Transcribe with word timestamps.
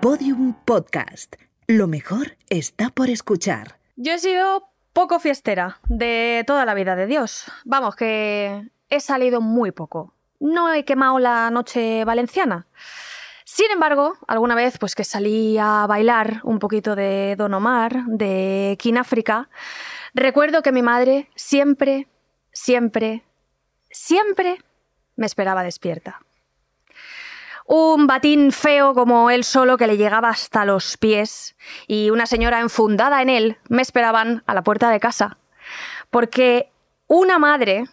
Podium 0.00 0.54
Podcast. 0.64 1.34
Lo 1.66 1.88
mejor 1.88 2.36
está 2.50 2.90
por 2.90 3.10
escuchar. 3.10 3.80
Yo 3.96 4.12
he 4.12 4.18
sido 4.20 4.68
poco 4.92 5.18
fiestera 5.18 5.80
de 5.88 6.44
toda 6.46 6.64
la 6.64 6.74
vida 6.74 6.94
de 6.94 7.06
Dios. 7.06 7.50
Vamos, 7.64 7.96
que 7.96 8.70
he 8.90 9.00
salido 9.00 9.40
muy 9.40 9.72
poco. 9.72 10.14
No 10.38 10.72
he 10.72 10.84
quemado 10.84 11.18
la 11.18 11.50
noche 11.50 12.04
valenciana. 12.04 12.68
Sin 13.44 13.72
embargo, 13.72 14.14
alguna 14.28 14.54
vez 14.54 14.78
pues 14.78 14.94
que 14.94 15.02
salí 15.02 15.58
a 15.58 15.86
bailar 15.88 16.42
un 16.44 16.60
poquito 16.60 16.94
de 16.94 17.34
Don 17.36 17.52
Omar, 17.52 18.04
de 18.06 18.76
Kináfrica, 18.78 19.48
recuerdo 20.14 20.62
que 20.62 20.70
mi 20.70 20.82
madre 20.82 21.28
siempre, 21.34 22.06
siempre, 22.52 23.24
siempre 23.90 24.62
me 25.16 25.26
esperaba 25.26 25.64
despierta. 25.64 26.20
Un 27.70 28.06
batín 28.06 28.50
feo 28.50 28.94
como 28.94 29.28
él 29.28 29.44
solo 29.44 29.76
que 29.76 29.86
le 29.86 29.98
llegaba 29.98 30.30
hasta 30.30 30.64
los 30.64 30.96
pies 30.96 31.54
y 31.86 32.08
una 32.08 32.24
señora 32.24 32.60
enfundada 32.60 33.20
en 33.20 33.28
él 33.28 33.58
me 33.68 33.82
esperaban 33.82 34.42
a 34.46 34.54
la 34.54 34.62
puerta 34.62 34.88
de 34.88 34.98
casa. 34.98 35.36
Porque 36.08 36.72
una 37.08 37.38
madre 37.38 37.84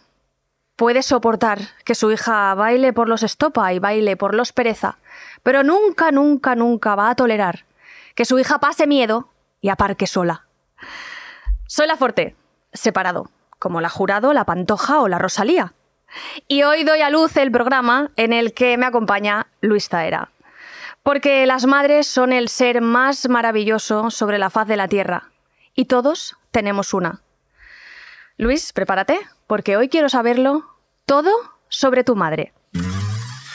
puede 0.77 1.03
soportar 1.03 1.59
que 1.83 1.93
su 1.93 2.09
hija 2.09 2.55
baile 2.55 2.93
por 2.93 3.09
los 3.09 3.21
estopa 3.21 3.73
y 3.73 3.79
baile 3.79 4.15
por 4.15 4.33
los 4.33 4.53
pereza, 4.53 4.97
pero 5.43 5.61
nunca, 5.61 6.09
nunca, 6.09 6.55
nunca 6.55 6.95
va 6.95 7.09
a 7.09 7.15
tolerar 7.15 7.65
que 8.15 8.23
su 8.23 8.39
hija 8.39 8.59
pase 8.59 8.87
miedo 8.87 9.27
y 9.59 9.67
aparque 9.67 10.07
sola. 10.07 10.47
Soy 11.67 11.87
la 11.87 11.97
Forte, 11.97 12.37
separado, 12.71 13.29
como 13.59 13.81
la 13.81 13.89
Jurado, 13.89 14.31
la 14.31 14.45
Pantoja 14.45 15.01
o 15.01 15.09
la 15.09 15.19
Rosalía. 15.19 15.73
Y 16.47 16.63
hoy 16.63 16.83
doy 16.83 17.01
a 17.01 17.09
luz 17.09 17.37
el 17.37 17.51
programa 17.51 18.11
en 18.15 18.33
el 18.33 18.53
que 18.53 18.77
me 18.77 18.85
acompaña 18.85 19.47
Luis 19.61 19.89
Zaera. 19.89 20.29
Porque 21.03 21.45
las 21.45 21.65
madres 21.65 22.07
son 22.07 22.33
el 22.33 22.49
ser 22.49 22.81
más 22.81 23.29
maravilloso 23.29 24.09
sobre 24.11 24.37
la 24.37 24.49
faz 24.49 24.67
de 24.67 24.77
la 24.77 24.87
tierra. 24.87 25.31
Y 25.75 25.85
todos 25.85 26.35
tenemos 26.51 26.93
una. 26.93 27.21
Luis, 28.37 28.73
prepárate, 28.73 29.19
porque 29.47 29.77
hoy 29.77 29.89
quiero 29.89 30.09
saberlo 30.09 30.65
todo 31.05 31.31
sobre 31.69 32.03
tu 32.03 32.15
madre. 32.15 32.53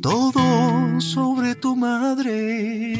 todo 0.00 1.00
sobre 1.00 1.54
tu 1.54 1.76
madre. 1.76 2.96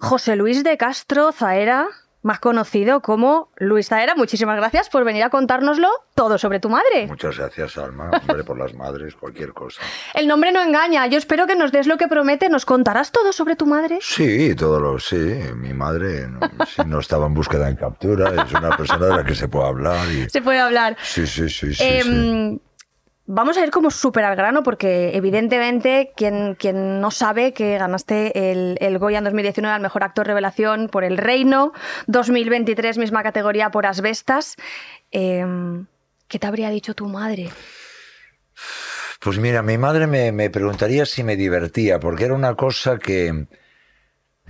José 0.00 0.36
Luis 0.36 0.64
de 0.64 0.76
Castro 0.78 1.32
Zaera, 1.32 1.86
más 2.22 2.40
conocido 2.40 3.02
como 3.02 3.50
Luis 3.56 3.88
Zaera, 3.88 4.14
muchísimas 4.14 4.56
gracias 4.56 4.88
por 4.88 5.04
venir 5.04 5.22
a 5.22 5.30
contárnoslo 5.30 5.88
todo 6.14 6.38
sobre 6.38 6.60
tu 6.60 6.68
madre. 6.68 7.06
Muchas 7.08 7.36
gracias, 7.36 7.76
Alma. 7.76 8.10
Hombre, 8.28 8.42
por 8.42 8.58
las 8.58 8.74
madres, 8.74 9.14
cualquier 9.14 9.52
cosa. 9.52 9.82
El 10.14 10.26
nombre 10.26 10.50
no 10.50 10.62
engaña. 10.62 11.06
Yo 11.06 11.18
espero 11.18 11.46
que 11.46 11.54
nos 11.54 11.70
des 11.70 11.86
lo 11.86 11.96
que 11.98 12.08
promete. 12.08 12.48
¿Nos 12.48 12.64
contarás 12.64 13.12
todo 13.12 13.32
sobre 13.32 13.54
tu 13.54 13.66
madre? 13.66 13.98
Sí, 14.00 14.54
todo 14.54 14.80
lo 14.80 14.98
sí. 14.98 15.16
Mi 15.56 15.74
madre 15.74 16.26
no, 16.28 16.40
sí, 16.66 16.82
no 16.86 17.00
estaba 17.00 17.26
en 17.26 17.34
búsqueda 17.34 17.68
en 17.68 17.76
captura. 17.76 18.44
Es 18.44 18.52
una 18.52 18.76
persona 18.76 19.06
de 19.06 19.16
la 19.16 19.24
que 19.24 19.34
se 19.34 19.46
puede 19.46 19.68
hablar. 19.68 20.10
Y... 20.10 20.28
Se 20.30 20.40
puede 20.40 20.58
hablar. 20.58 20.96
Sí, 21.02 21.26
sí, 21.26 21.48
sí, 21.48 21.74
sí. 21.74 21.84
Em, 21.84 22.54
sí. 22.54 22.62
Vamos 23.30 23.58
a 23.58 23.62
ir 23.62 23.70
como 23.70 23.90
súper 23.90 24.24
al 24.24 24.36
grano 24.36 24.62
porque 24.62 25.14
evidentemente 25.14 26.12
quien, 26.16 26.54
quien 26.54 26.98
no 26.98 27.10
sabe 27.10 27.52
que 27.52 27.76
ganaste 27.76 28.50
el, 28.50 28.78
el 28.80 28.98
Goya 28.98 29.18
en 29.18 29.24
2019 29.24 29.74
al 29.74 29.82
Mejor 29.82 30.02
Actor 30.02 30.26
Revelación 30.26 30.88
por 30.88 31.04
El 31.04 31.18
Reino, 31.18 31.74
2023 32.06 32.96
misma 32.96 33.22
categoría 33.22 33.70
por 33.70 33.84
Asbestas. 33.84 34.56
Em, 35.10 35.84
¿Qué 36.26 36.38
te 36.38 36.46
habría 36.46 36.70
dicho 36.70 36.94
tu 36.94 37.06
madre? 37.06 37.50
Pues 39.20 39.38
mira, 39.38 39.62
mi 39.62 39.76
madre 39.76 40.06
me, 40.06 40.32
me 40.32 40.48
preguntaría 40.48 41.04
si 41.04 41.22
me 41.22 41.36
divertía, 41.36 42.00
porque 42.00 42.24
era 42.24 42.34
una 42.34 42.54
cosa 42.54 42.98
que, 42.98 43.46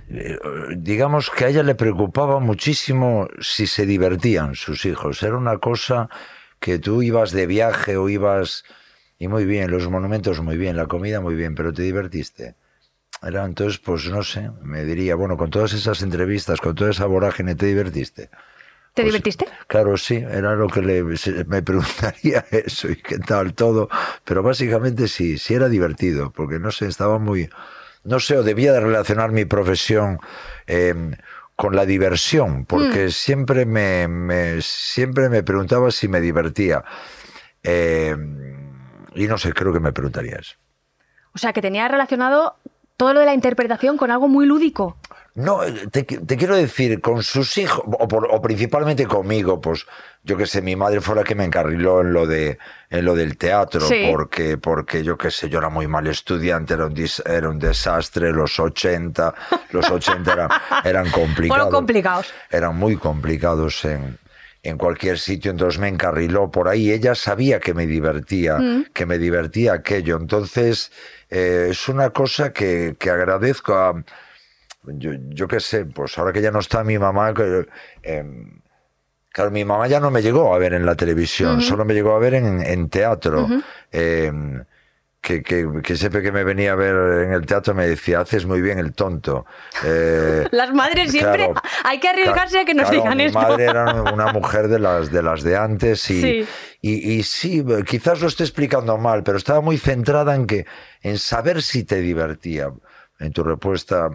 eh, 0.09 0.39
digamos 0.77 1.29
que 1.29 1.43
a 1.43 1.47
ella 1.49 1.63
le 1.63 1.75
preocupaba 1.75 2.39
muchísimo 2.39 3.27
si 3.41 3.67
se 3.67 3.85
divertían 3.85 4.55
sus 4.55 4.85
hijos. 4.85 5.21
Era 5.21 5.35
una 5.35 5.57
cosa 5.57 6.09
que 6.59 6.79
tú 6.79 7.01
ibas 7.03 7.31
de 7.31 7.47
viaje 7.47 7.97
o 7.97 8.09
ibas... 8.09 8.63
Y 9.17 9.27
muy 9.27 9.45
bien, 9.45 9.69
los 9.71 9.89
monumentos 9.89 10.41
muy 10.41 10.57
bien, 10.57 10.77
la 10.77 10.87
comida 10.87 11.19
muy 11.21 11.35
bien, 11.35 11.53
pero 11.55 11.73
te 11.73 11.83
divertiste. 11.83 12.55
Era 13.21 13.45
entonces, 13.45 13.79
pues 13.79 14.05
no 14.09 14.23
sé, 14.23 14.51
me 14.61 14.85
diría, 14.85 15.15
bueno, 15.15 15.37
con 15.37 15.49
todas 15.51 15.73
esas 15.73 16.01
entrevistas, 16.03 16.61
con 16.61 16.75
toda 16.75 16.91
esa 16.91 17.05
vorágine, 17.07 17.55
¿te 17.55 17.67
divertiste? 17.67 18.29
¿Te 18.93 19.01
Pues, 19.01 19.05
divertiste? 19.05 19.45
Claro, 19.67 19.97
sí, 19.97 20.15
era 20.17 20.55
lo 20.55 20.67
que 20.67 20.81
le, 20.81 21.03
me 21.03 21.61
preguntaría 21.63 22.45
eso 22.51 22.89
y 22.89 22.97
qué 22.97 23.19
tal 23.19 23.53
todo, 23.53 23.89
pero 24.25 24.43
básicamente 24.43 25.07
sí, 25.07 25.37
sí 25.37 25.53
era 25.53 25.69
divertido, 25.69 26.31
porque 26.31 26.59
no 26.59 26.71
sé, 26.71 26.87
estaba 26.87 27.19
muy, 27.19 27.49
no 28.03 28.19
sé, 28.19 28.37
o 28.37 28.43
debía 28.43 28.73
de 28.73 28.81
relacionar 28.81 29.31
mi 29.31 29.45
profesión 29.45 30.19
eh, 30.67 30.95
con 31.59 31.75
la 31.75 31.85
diversión, 31.85 32.63
porque 32.63 33.11
siempre 33.11 33.65
me, 33.65 34.07
me- 34.07 34.61
siempre 34.61 35.27
me 35.27 35.43
preguntaba 35.43 35.91
si 35.91 36.07
me 36.07 36.21
divertía. 36.21 36.85
Eh, 37.63 38.15
y 39.13 39.27
no 39.27 39.37
sé, 39.37 39.51
creo 39.51 39.73
que 39.73 39.81
me 39.81 39.91
preguntaría 39.91 40.37
eso. 40.39 40.55
O 41.33 41.37
sea, 41.37 41.51
que 41.51 41.61
tenía 41.61 41.89
relacionado 41.89 42.55
todo 42.95 43.13
lo 43.13 43.19
de 43.19 43.25
la 43.25 43.33
interpretación 43.33 43.97
con 43.97 44.09
algo 44.09 44.29
muy 44.29 44.45
lúdico. 44.45 44.95
No, 45.35 45.61
eh, 45.65 45.87
te, 45.91 46.03
te 46.03 46.37
quiero 46.37 46.55
decir, 46.55 47.01
con 47.01 47.23
sus 47.23 47.57
hijos, 47.57 47.83
o, 47.85 48.07
por- 48.07 48.29
o 48.31 48.41
principalmente 48.41 49.05
conmigo, 49.05 49.59
pues 49.59 49.85
yo 50.29 50.37
que 50.37 50.45
sé, 50.45 50.61
mi 50.61 50.75
madre 50.75 51.01
fue 51.01 51.15
la 51.15 51.23
que 51.23 51.33
me 51.35 51.43
encarriló 51.43 52.01
en 52.01 52.13
lo 52.13 52.27
de 52.27 52.57
en 52.91 53.03
lo 53.05 53.15
del 53.15 53.37
teatro, 53.37 53.81
Sí. 53.81 54.07
porque, 54.11 54.57
porque 54.57 55.03
yo 55.03 55.17
que 55.17 55.31
sé, 55.31 55.49
yo 55.49 55.59
era 55.59 55.69
muy 55.69 55.87
mal 55.87 56.05
estudiante, 56.07 56.73
era 56.75 56.85
un, 56.85 56.93
dis- 56.95 57.21
era 57.27 57.49
un 57.49 57.57
desastre, 57.59 58.31
los 58.31 58.59
80, 58.59 59.33
los 59.71 59.89
80 59.89 60.31
eran, 60.33 60.49
eran 60.83 61.09
complicados. 61.11 61.47
Fueron 61.63 61.71
complicados. 61.71 62.33
Eran 62.51 62.75
muy 62.77 62.95
complicados 62.97 63.85
en, 63.85 64.17
en 64.63 64.77
cualquier 64.77 65.17
sitio, 65.19 65.51
entonces 65.51 65.79
me 65.79 65.87
encarriló 65.87 66.49
por 66.51 66.67
ahí. 66.67 66.91
Ella 66.91 67.15
sabía 67.15 67.59
que 67.59 67.73
me 67.73 67.85
divertía, 67.87 68.57
que 68.93 69.05
me 69.05 69.17
divertía 69.17 69.73
aquello. 69.73 70.17
Entonces, 70.17 70.91
eh, 71.29 71.67
es 71.71 71.87
una 71.89 72.09
cosa 72.11 72.53
que, 72.53 72.95
que 72.99 73.09
agradezco 73.11 73.75
a, 73.75 74.03
yo, 74.83 75.11
yo 75.29 75.47
qué 75.47 75.59
sé, 75.59 75.85
pues 75.85 76.17
ahora 76.17 76.33
que 76.33 76.41
ya 76.41 76.49
no 76.51 76.59
está 76.59 76.83
mi 76.83 76.97
mamá, 76.97 77.33
em, 78.01 78.58
claro, 79.31 79.51
mi 79.51 79.63
mamá 79.65 79.87
ya 79.87 79.99
no 79.99 80.11
me 80.11 80.21
llegó 80.21 80.53
a 80.53 80.57
ver 80.57 80.73
en 80.73 80.85
la 80.85 80.95
televisión, 80.95 81.61
solo 81.61 81.85
me 81.85 81.93
llegó 81.93 82.15
a 82.15 82.19
ver 82.19 82.33
en, 82.35 82.61
en 82.61 82.89
teatro. 82.89 83.47
Em, 83.91 84.63
que, 85.21 85.43
que, 85.43 85.67
que 85.83 85.97
siempre 85.97 86.21
que 86.23 86.31
me 86.31 86.45
venía 86.45 86.71
a 86.71 86.75
ver 86.75 87.25
en 87.25 87.33
el 87.33 87.45
teatro 87.45 87.75
me 87.75 87.85
decía, 87.85 88.21
haces 88.21 88.45
muy 88.45 88.61
bien 88.61 88.79
el 88.79 88.93
tonto. 88.93 89.45
Eh, 89.83 90.47
Las 90.51 90.73
madres 90.73 91.11
siempre 91.11 91.47
claro, 91.47 91.61
hay 91.83 91.99
que 91.99 92.07
arriesgarse 92.07 92.59
a 92.59 92.63
que 92.65 92.73
nos 92.73 92.87
claro, 92.89 93.03
digan 93.03 93.17
mi 93.17 93.23
esto. 93.25 93.37
madre 93.39 93.65
era 93.65 94.01
una 94.13 94.31
mujer 94.31 94.69
de 94.69 94.79
las 94.79 95.11
de 95.11 95.21
las 95.21 95.43
de 95.43 95.57
antes 95.57 96.09
y, 96.09 96.21
Sí. 96.21 96.47
y, 96.81 97.11
y 97.19 97.23
sí, 97.23 97.65
quizás 97.85 98.21
lo 98.21 98.27
esté 98.29 98.43
explicando 98.43 98.97
mal, 98.97 99.23
pero 99.23 99.37
estaba 99.37 99.59
muy 99.59 99.77
centrada 99.77 100.33
en 100.35 100.47
que 100.47 100.65
en 101.01 101.17
saber 101.17 101.61
si 101.63 101.83
te 101.83 101.97
divertía. 101.99 102.71
En 103.19 103.33
tu 103.33 103.43
respuesta 103.43 104.09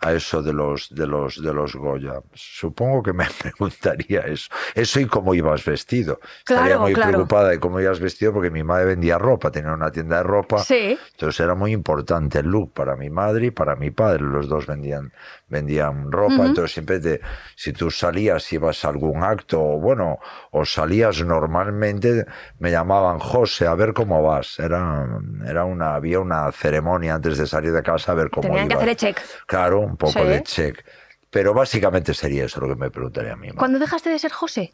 a 0.00 0.12
eso 0.12 0.42
de 0.42 0.52
los 0.52 0.94
de 0.94 1.06
los 1.06 1.42
de 1.42 1.52
los 1.52 1.74
Goya, 1.74 2.22
supongo 2.32 3.02
que 3.02 3.12
me 3.12 3.26
preguntaría 3.42 4.20
eso. 4.20 4.48
Eso 4.74 5.00
y 5.00 5.06
cómo 5.06 5.34
ibas 5.34 5.64
vestido. 5.64 6.20
Estaría 6.38 6.78
muy 6.78 6.92
claro. 6.92 7.10
preocupada 7.10 7.48
de 7.48 7.58
cómo 7.58 7.80
ibas 7.80 7.98
vestido 7.98 8.32
porque 8.32 8.50
mi 8.50 8.62
madre 8.62 8.86
vendía 8.86 9.18
ropa, 9.18 9.50
tenía 9.50 9.72
una 9.72 9.90
tienda 9.90 10.18
de 10.18 10.22
ropa. 10.22 10.58
Sí. 10.58 10.98
Entonces 11.12 11.40
era 11.40 11.54
muy 11.54 11.72
importante 11.72 12.38
el 12.38 12.46
look 12.46 12.72
para 12.72 12.96
mi 12.96 13.10
madre 13.10 13.46
y 13.46 13.50
para 13.50 13.74
mi 13.74 13.90
padre. 13.90 14.22
Los 14.22 14.48
dos 14.48 14.66
vendían, 14.66 15.12
vendían 15.48 16.10
ropa. 16.12 16.46
Entonces 16.46 16.72
siempre 16.72 17.00
te, 17.00 17.20
si 17.56 17.72
tú 17.72 17.90
salías, 17.90 18.52
ibas 18.52 18.84
a 18.84 18.88
algún 18.88 19.22
acto, 19.22 19.60
o 19.62 19.78
bueno, 19.80 20.18
o 20.50 20.64
salías 20.64 21.22
normalmente, 21.24 22.26
me 22.58 22.70
llamaban 22.70 23.18
José, 23.18 23.66
a 23.66 23.74
ver 23.74 23.92
cómo 23.92 24.22
vas. 24.22 24.58
Era, 24.58 25.06
era 25.46 25.64
una, 25.64 25.94
había 25.94 26.20
una 26.20 26.50
ceremonia 26.52 27.14
antes 27.14 27.38
de 27.38 27.46
salir 27.46 27.72
de 27.72 27.82
casa 27.82 28.12
a 28.12 28.14
ver 28.14 28.30
cómo 28.30 28.48
Tenían 28.48 28.68
que 28.68 28.74
hacer 28.74 28.88
el 28.90 28.96
check. 28.96 29.20
Claro, 29.46 29.80
un 29.80 29.96
poco 29.96 30.12
Sí. 30.20 30.24
de 30.24 30.42
check. 30.42 30.84
Pero 31.30 31.52
básicamente 31.52 32.14
sería 32.14 32.44
eso 32.46 32.60
lo 32.60 32.68
que 32.68 32.76
me 32.76 32.90
preguntaría 32.90 33.34
a 33.34 33.36
mí. 33.36 33.50
¿Cuándo 33.50 33.78
dejaste 33.78 34.08
de 34.10 34.18
ser 34.18 34.32
José? 34.32 34.72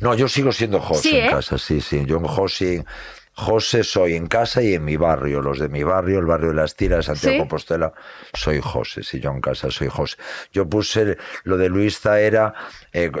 No, 0.00 0.14
yo 0.14 0.28
sigo 0.28 0.50
siendo 0.52 0.80
José 0.80 1.02
Sí, 1.02 1.16
en 1.18 1.26
¿eh? 1.26 1.30
casa, 1.30 1.58
sí, 1.58 1.80
sí. 1.80 2.04
Yo 2.06 2.16
en 2.16 2.24
José, 2.24 2.84
José 3.40 3.84
soy 3.84 4.14
en 4.16 4.26
casa 4.26 4.62
y 4.62 4.74
en 4.74 4.84
mi 4.84 4.96
barrio, 4.96 5.40
los 5.40 5.60
de 5.60 5.68
mi 5.68 5.84
barrio, 5.84 6.18
el 6.18 6.26
barrio 6.26 6.48
de 6.48 6.56
las 6.56 6.74
Tiras, 6.74 7.04
Santiago 7.04 7.34
¿Sí? 7.34 7.38
Compostela, 7.38 7.92
soy 8.34 8.60
José, 8.60 9.04
si 9.04 9.20
yo 9.20 9.30
en 9.30 9.40
casa 9.40 9.70
soy 9.70 9.86
José. 9.86 10.16
Yo 10.52 10.68
puse 10.68 11.16
lo 11.44 11.56
de 11.56 11.68
Luis 11.68 12.00
Zaera, 12.00 12.52
eh, 12.92 13.12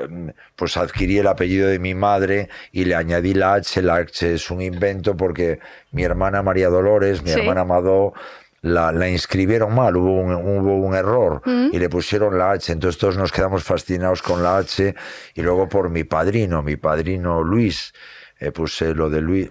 pues 0.56 0.76
adquirí 0.76 1.18
el 1.18 1.28
apellido 1.28 1.68
de 1.68 1.78
mi 1.78 1.94
madre 1.94 2.48
y 2.72 2.84
le 2.84 2.96
añadí 2.96 3.32
la 3.32 3.54
H, 3.54 3.80
la 3.80 3.94
H 3.94 4.34
es 4.34 4.50
un 4.50 4.60
invento 4.60 5.16
porque 5.16 5.60
mi 5.92 6.02
hermana 6.02 6.42
María 6.42 6.68
Dolores, 6.68 7.22
mi 7.22 7.30
Sí. 7.30 7.38
hermana 7.38 7.60
Amadó, 7.60 8.12
la, 8.60 8.90
la 8.90 9.08
inscribieron 9.08 9.72
mal, 9.72 9.96
hubo 9.96 10.20
un, 10.20 10.32
hubo 10.34 10.78
un 10.84 10.94
error 10.96 11.42
Mm. 11.46 11.68
y 11.72 11.78
le 11.78 11.88
pusieron 11.88 12.36
la 12.36 12.50
H, 12.50 12.72
entonces 12.72 12.98
todos 12.98 13.16
nos 13.16 13.30
quedamos 13.30 13.62
fascinados 13.62 14.20
con 14.22 14.42
la 14.42 14.56
H 14.58 14.96
y 15.34 15.42
luego 15.42 15.68
por 15.68 15.90
mi 15.90 16.02
padrino, 16.02 16.60
mi 16.60 16.74
padrino 16.74 17.44
Luis, 17.44 17.92
eh, 18.38 18.52
puse 18.52 18.94
lo 18.94 19.10
de 19.10 19.20
Luis, 19.20 19.48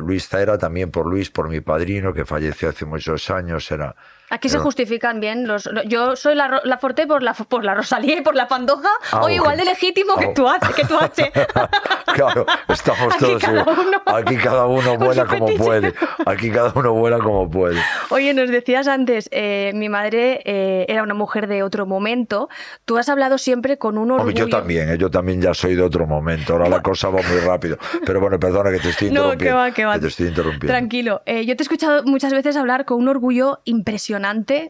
Luis 0.00 0.28
Zaera 0.28 0.58
también 0.58 0.90
por 0.90 1.06
Luis, 1.06 1.30
por 1.30 1.48
mi 1.48 1.60
padrino 1.60 2.12
que 2.12 2.24
falleció 2.24 2.68
hace 2.68 2.84
muchos 2.84 3.30
años, 3.30 3.70
era... 3.70 3.94
Aquí 4.34 4.48
se 4.48 4.56
era- 4.56 4.64
justifican 4.64 5.20
bien 5.20 5.46
los. 5.46 5.66
lo- 5.66 5.82
Yo 5.84 6.16
soy 6.16 6.34
la, 6.34 6.62
la 6.64 6.78
Forte 6.78 7.06
por 7.06 7.22
la, 7.22 7.34
por 7.34 7.64
la 7.64 7.74
Rosalía 7.74 8.16
y 8.16 8.22
por 8.22 8.34
la 8.34 8.48
Pandoja. 8.48 8.88
Ah, 9.12 9.20
o 9.22 9.28
igual 9.28 9.58
de 9.58 9.64
legítimo 9.66 10.16
que 10.16 10.24
Ah, 10.26 10.34
tú 10.34 10.48
haces, 10.48 10.74
que 10.74 10.84
tú 10.86 10.96
haces. 10.98 11.30
claro, 12.14 12.46
estamos 12.68 13.14
Aquí 13.14 13.24
todos 13.24 13.42
cada 13.42 13.60
igual. 13.60 13.76
uno- 13.86 14.02
Aquí 14.06 14.36
cada 14.36 14.66
uno 14.66 14.96
vuela 14.96 15.26
como 15.26 15.46
puede. 15.54 15.92
Aquí 16.24 16.50
cada 16.50 16.72
uno 16.74 16.94
vuela 16.94 17.18
como 17.18 17.50
puede. 17.50 17.78
Oye, 18.08 18.32
nos 18.32 18.48
decías 18.48 18.88
antes, 18.88 19.28
eh, 19.32 19.72
mi 19.74 19.90
madre 19.90 20.40
eh, 20.46 20.86
era 20.88 21.02
una 21.02 21.12
mujer 21.14 21.46
de 21.46 21.62
otro 21.62 21.84
momento. 21.84 22.48
Tú 22.86 22.96
has 22.96 23.10
hablado 23.10 23.36
siempre 23.36 23.76
con 23.76 23.98
un 23.98 24.12
orgullo. 24.12 24.30
Hombre, 24.30 24.34
yo 24.40 24.48
también, 24.48 24.88
¿eh? 24.90 24.96
yo 24.98 25.10
también 25.10 25.42
ya 25.42 25.52
soy 25.52 25.74
de 25.74 25.82
otro 25.82 26.06
momento. 26.06 26.54
Ahora 26.54 26.70
la 26.70 26.80
cosa 26.82 27.08
va 27.08 27.20
muy 27.22 27.38
rápido. 27.40 27.76
Pero 28.06 28.18
bueno, 28.20 28.40
perdona 28.40 28.70
que 28.70 28.78
te 28.78 28.88
estoy 28.88 29.10
No, 29.10 29.32
interrumpiendo. 29.34 29.44
que 29.44 29.52
va, 29.52 29.70
que 29.72 29.84
va. 29.84 29.98
te 29.98 30.06
estoy 30.08 30.28
interrumpiendo. 30.28 30.68
Tranquilo. 30.68 31.20
Eh, 31.26 31.44
yo 31.44 31.54
te 31.54 31.62
he 31.62 31.64
escuchado 31.64 32.02
muchas 32.04 32.32
veces 32.32 32.56
hablar 32.56 32.86
con 32.86 32.96
un 32.98 33.08
orgullo 33.08 33.60
impresionante 33.64 34.21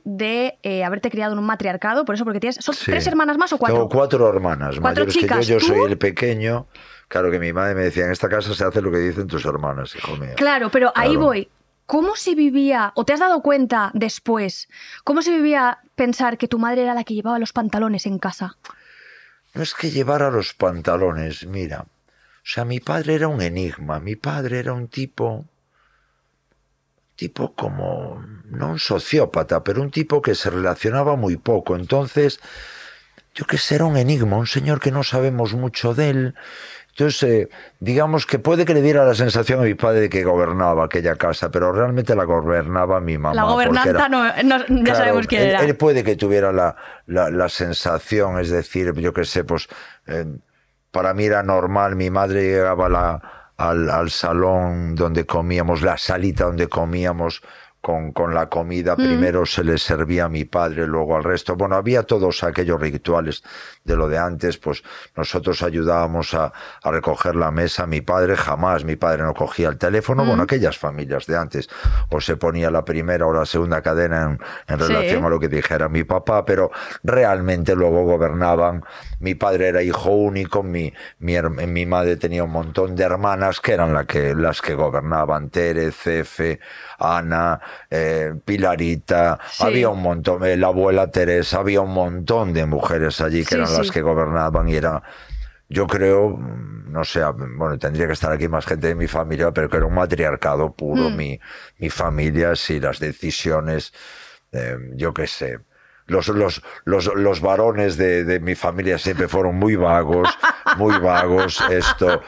de 0.04 0.58
eh, 0.62 0.84
haberte 0.84 1.10
criado 1.10 1.32
en 1.32 1.38
un 1.38 1.46
matriarcado, 1.46 2.04
por 2.04 2.14
eso, 2.14 2.24
porque 2.24 2.40
tienes. 2.40 2.56
¿Son 2.60 2.74
Sí. 2.74 2.86
tres 2.86 3.06
hermanas 3.06 3.38
más 3.38 3.52
o 3.52 3.58
cuatro? 3.58 3.76
Tengo 3.76 3.88
cuatro 3.88 4.28
hermanas 4.28 4.76
Cuatro 4.80 5.04
mayores 5.04 5.14
chicas, 5.14 5.38
que 5.38 5.44
yo. 5.44 5.60
Soy 5.60 5.90
el 5.90 5.98
pequeño. 5.98 6.66
Claro 7.08 7.30
que 7.30 7.38
mi 7.38 7.52
madre 7.52 7.74
me 7.74 7.82
decía, 7.82 8.06
en 8.06 8.12
esta 8.12 8.28
casa 8.28 8.54
se 8.54 8.64
hace 8.64 8.80
lo 8.80 8.90
que 8.90 8.98
dicen 8.98 9.26
tus 9.26 9.44
hermanas, 9.44 9.94
hijo 9.94 10.16
mío. 10.16 10.30
Claro, 10.36 10.70
pero 10.70 10.92
ahí 10.94 11.16
voy. 11.16 11.48
¿Cómo 11.84 12.16
se 12.16 12.34
vivía, 12.34 12.92
o 12.94 13.04
te 13.04 13.12
has 13.12 13.20
dado 13.20 13.42
cuenta 13.42 13.90
después, 13.92 14.68
cómo 15.04 15.20
se 15.20 15.30
vivía 15.30 15.80
pensar 15.94 16.38
que 16.38 16.48
tu 16.48 16.58
madre 16.58 16.82
era 16.84 16.94
la 16.94 17.04
que 17.04 17.12
llevaba 17.12 17.38
los 17.38 17.52
pantalones 17.52 18.06
en 18.06 18.18
casa? 18.18 18.56
No 19.52 19.62
es 19.62 19.74
que 19.74 19.90
llevara 19.90 20.30
los 20.30 20.54
pantalones, 20.54 21.46
mira. 21.46 21.82
O 21.82 22.44
sea, 22.44 22.64
mi 22.64 22.80
padre 22.80 23.16
era 23.16 23.28
un 23.28 23.42
enigma. 23.42 24.00
Mi 24.00 24.16
padre 24.16 24.60
era 24.60 24.72
un 24.72 24.88
tipo. 24.88 25.44
Tipo 27.16 27.52
como. 27.54 28.24
no 28.50 28.68
un 28.70 28.78
sociópata, 28.78 29.64
pero 29.64 29.80
un 29.82 29.90
tipo 29.90 30.20
que 30.22 30.34
se 30.34 30.50
relacionaba 30.50 31.16
muy 31.16 31.36
poco. 31.36 31.74
Entonces, 31.76 32.40
yo 33.34 33.46
que 33.46 33.56
sé, 33.58 33.76
era 33.76 33.84
un 33.86 33.96
enigma, 33.96 34.36
un 34.36 34.46
señor 34.46 34.78
que 34.80 34.90
no 34.90 35.02
sabemos 35.02 35.54
mucho 35.54 35.94
de 35.94 36.10
él. 36.10 36.34
Entonces, 36.90 37.22
eh, 37.22 37.48
digamos 37.80 38.26
que 38.26 38.38
puede 38.38 38.66
que 38.66 38.74
le 38.74 38.82
diera 38.82 39.06
la 39.06 39.14
sensación 39.14 39.60
a 39.60 39.62
mi 39.62 39.72
padre 39.72 40.00
de 40.00 40.08
que 40.10 40.24
gobernaba 40.24 40.84
aquella 40.84 41.16
casa, 41.16 41.50
pero 41.50 41.72
realmente 41.72 42.14
la 42.14 42.24
gobernaba 42.24 43.00
mi 43.00 43.16
mamá. 43.16 43.34
la 43.34 43.44
gobernanta 43.44 43.88
era- 43.88 44.08
no, 44.10 44.24
no- 44.44 44.58
ya 44.58 44.66
Claro, 44.84 44.98
sabemos 44.98 45.26
quién 45.26 45.40
él, 45.40 45.48
era. 45.48 45.60
él 45.64 45.74
puede 45.76 46.04
que 46.04 46.16
tuviera 46.16 46.52
la, 46.52 46.76
la, 47.06 47.30
la 47.30 47.48
sensación, 47.48 48.38
es 48.38 48.50
decir, 48.50 48.92
yo 48.96 49.14
qué 49.14 49.24
sé, 49.24 49.42
pues 49.44 49.68
eh, 50.06 50.26
para 50.90 51.14
mí 51.14 51.24
era 51.24 51.42
normal, 51.42 51.96
mi 51.96 52.10
madre 52.10 52.42
llegaba 52.42 52.84
a 52.84 52.88
la- 52.90 53.41
al, 53.62 53.90
al 53.90 54.10
salón 54.10 54.94
donde 54.96 55.24
comíamos, 55.24 55.82
la 55.82 55.96
salita 55.96 56.44
donde 56.44 56.68
comíamos 56.68 57.42
con, 57.82 58.12
con 58.12 58.32
la 58.32 58.48
comida, 58.48 58.94
primero 58.96 59.44
se 59.44 59.64
le 59.64 59.76
servía 59.76 60.24
a 60.26 60.28
mi 60.28 60.44
padre, 60.44 60.86
luego 60.86 61.16
al 61.16 61.24
resto. 61.24 61.56
Bueno, 61.56 61.74
había 61.74 62.04
todos 62.04 62.44
aquellos 62.44 62.80
rituales 62.80 63.42
de 63.84 63.96
lo 63.96 64.08
de 64.08 64.16
antes, 64.18 64.56
pues 64.56 64.84
nosotros 65.16 65.62
ayudábamos 65.62 66.32
a, 66.34 66.52
a 66.82 66.90
recoger 66.92 67.34
la 67.34 67.50
mesa, 67.50 67.86
mi 67.88 68.00
padre 68.00 68.36
jamás, 68.36 68.84
mi 68.84 68.94
padre 68.94 69.24
no 69.24 69.34
cogía 69.34 69.68
el 69.68 69.78
teléfono, 69.78 70.24
bueno, 70.24 70.44
aquellas 70.44 70.78
familias 70.78 71.26
de 71.26 71.36
antes, 71.36 71.68
o 72.08 72.20
se 72.20 72.36
ponía 72.36 72.70
la 72.70 72.84
primera 72.84 73.26
o 73.26 73.32
la 73.32 73.44
segunda 73.44 73.82
cadena 73.82 74.22
en, 74.22 74.38
en 74.68 74.78
Sí. 74.80 74.86
relación 74.86 75.24
a 75.24 75.28
lo 75.28 75.40
que 75.40 75.48
dijera 75.48 75.88
mi 75.88 76.04
papá, 76.04 76.44
pero 76.44 76.70
realmente 77.02 77.74
luego 77.74 78.04
gobernaban. 78.04 78.84
Mi 79.18 79.34
padre 79.34 79.68
era 79.68 79.82
hijo 79.82 80.10
único, 80.10 80.62
mi, 80.62 80.92
mi, 81.18 81.34
mi 81.66 81.86
madre 81.86 82.16
tenía 82.16 82.44
un 82.44 82.50
montón 82.52 82.94
de 82.94 83.02
hermanas 83.02 83.58
que 83.60 83.72
eran 83.72 83.92
la 83.92 84.04
que, 84.04 84.34
las 84.36 84.62
que 84.62 84.74
gobernaban, 84.74 85.50
Tere, 85.50 85.90
Cefe, 85.90 86.60
Ana, 86.98 87.60
eh, 87.90 88.32
Pilarita, 88.44 89.38
Sí. 89.50 89.64
había 89.64 89.88
un 89.88 90.02
montón, 90.02 90.44
eh, 90.44 90.56
la 90.56 90.68
abuela 90.68 91.10
Teresa, 91.10 91.58
había 91.58 91.80
un 91.80 91.92
montón 91.92 92.52
de 92.52 92.66
mujeres 92.66 93.20
allí 93.20 93.40
que 93.40 93.50
Sí, 93.50 93.54
eran 93.56 93.66
sí. 93.68 93.78
las 93.78 93.90
que 93.90 94.02
gobernaban 94.02 94.68
y 94.68 94.74
era... 94.76 95.02
Yo 95.68 95.86
creo, 95.86 96.28
mm, 96.36 96.92
no 96.92 97.02
sé, 97.04 97.22
bueno, 97.56 97.78
tendría 97.78 98.06
que 98.06 98.12
estar 98.12 98.30
aquí 98.30 98.46
más 98.46 98.66
gente 98.66 98.88
de 98.88 98.94
mi 98.94 99.06
familia, 99.08 99.52
pero 99.52 99.70
que 99.70 99.78
era 99.78 99.86
un 99.86 99.94
matriarcado 99.94 100.72
puro, 100.74 101.08
Mm. 101.08 101.16
mi, 101.16 101.40
mi 101.78 101.88
familia, 101.88 102.54
sí, 102.56 102.78
las 102.78 102.98
decisiones, 103.00 103.92
eh, 104.52 104.76
yo 104.96 105.14
qué 105.14 105.26
sé. 105.26 105.58
Los, 106.06 106.28
los, 106.28 106.62
los, 106.84 107.06
los 107.14 107.40
varones 107.40 107.96
de, 107.96 108.24
de 108.24 108.38
mi 108.40 108.54
familia 108.54 108.98
siempre 108.98 109.28
fueron 109.28 109.54
muy 109.56 109.76
vagos, 109.76 110.28
muy 110.76 110.98
vagos. 110.98 111.62
Esto 111.70 112.20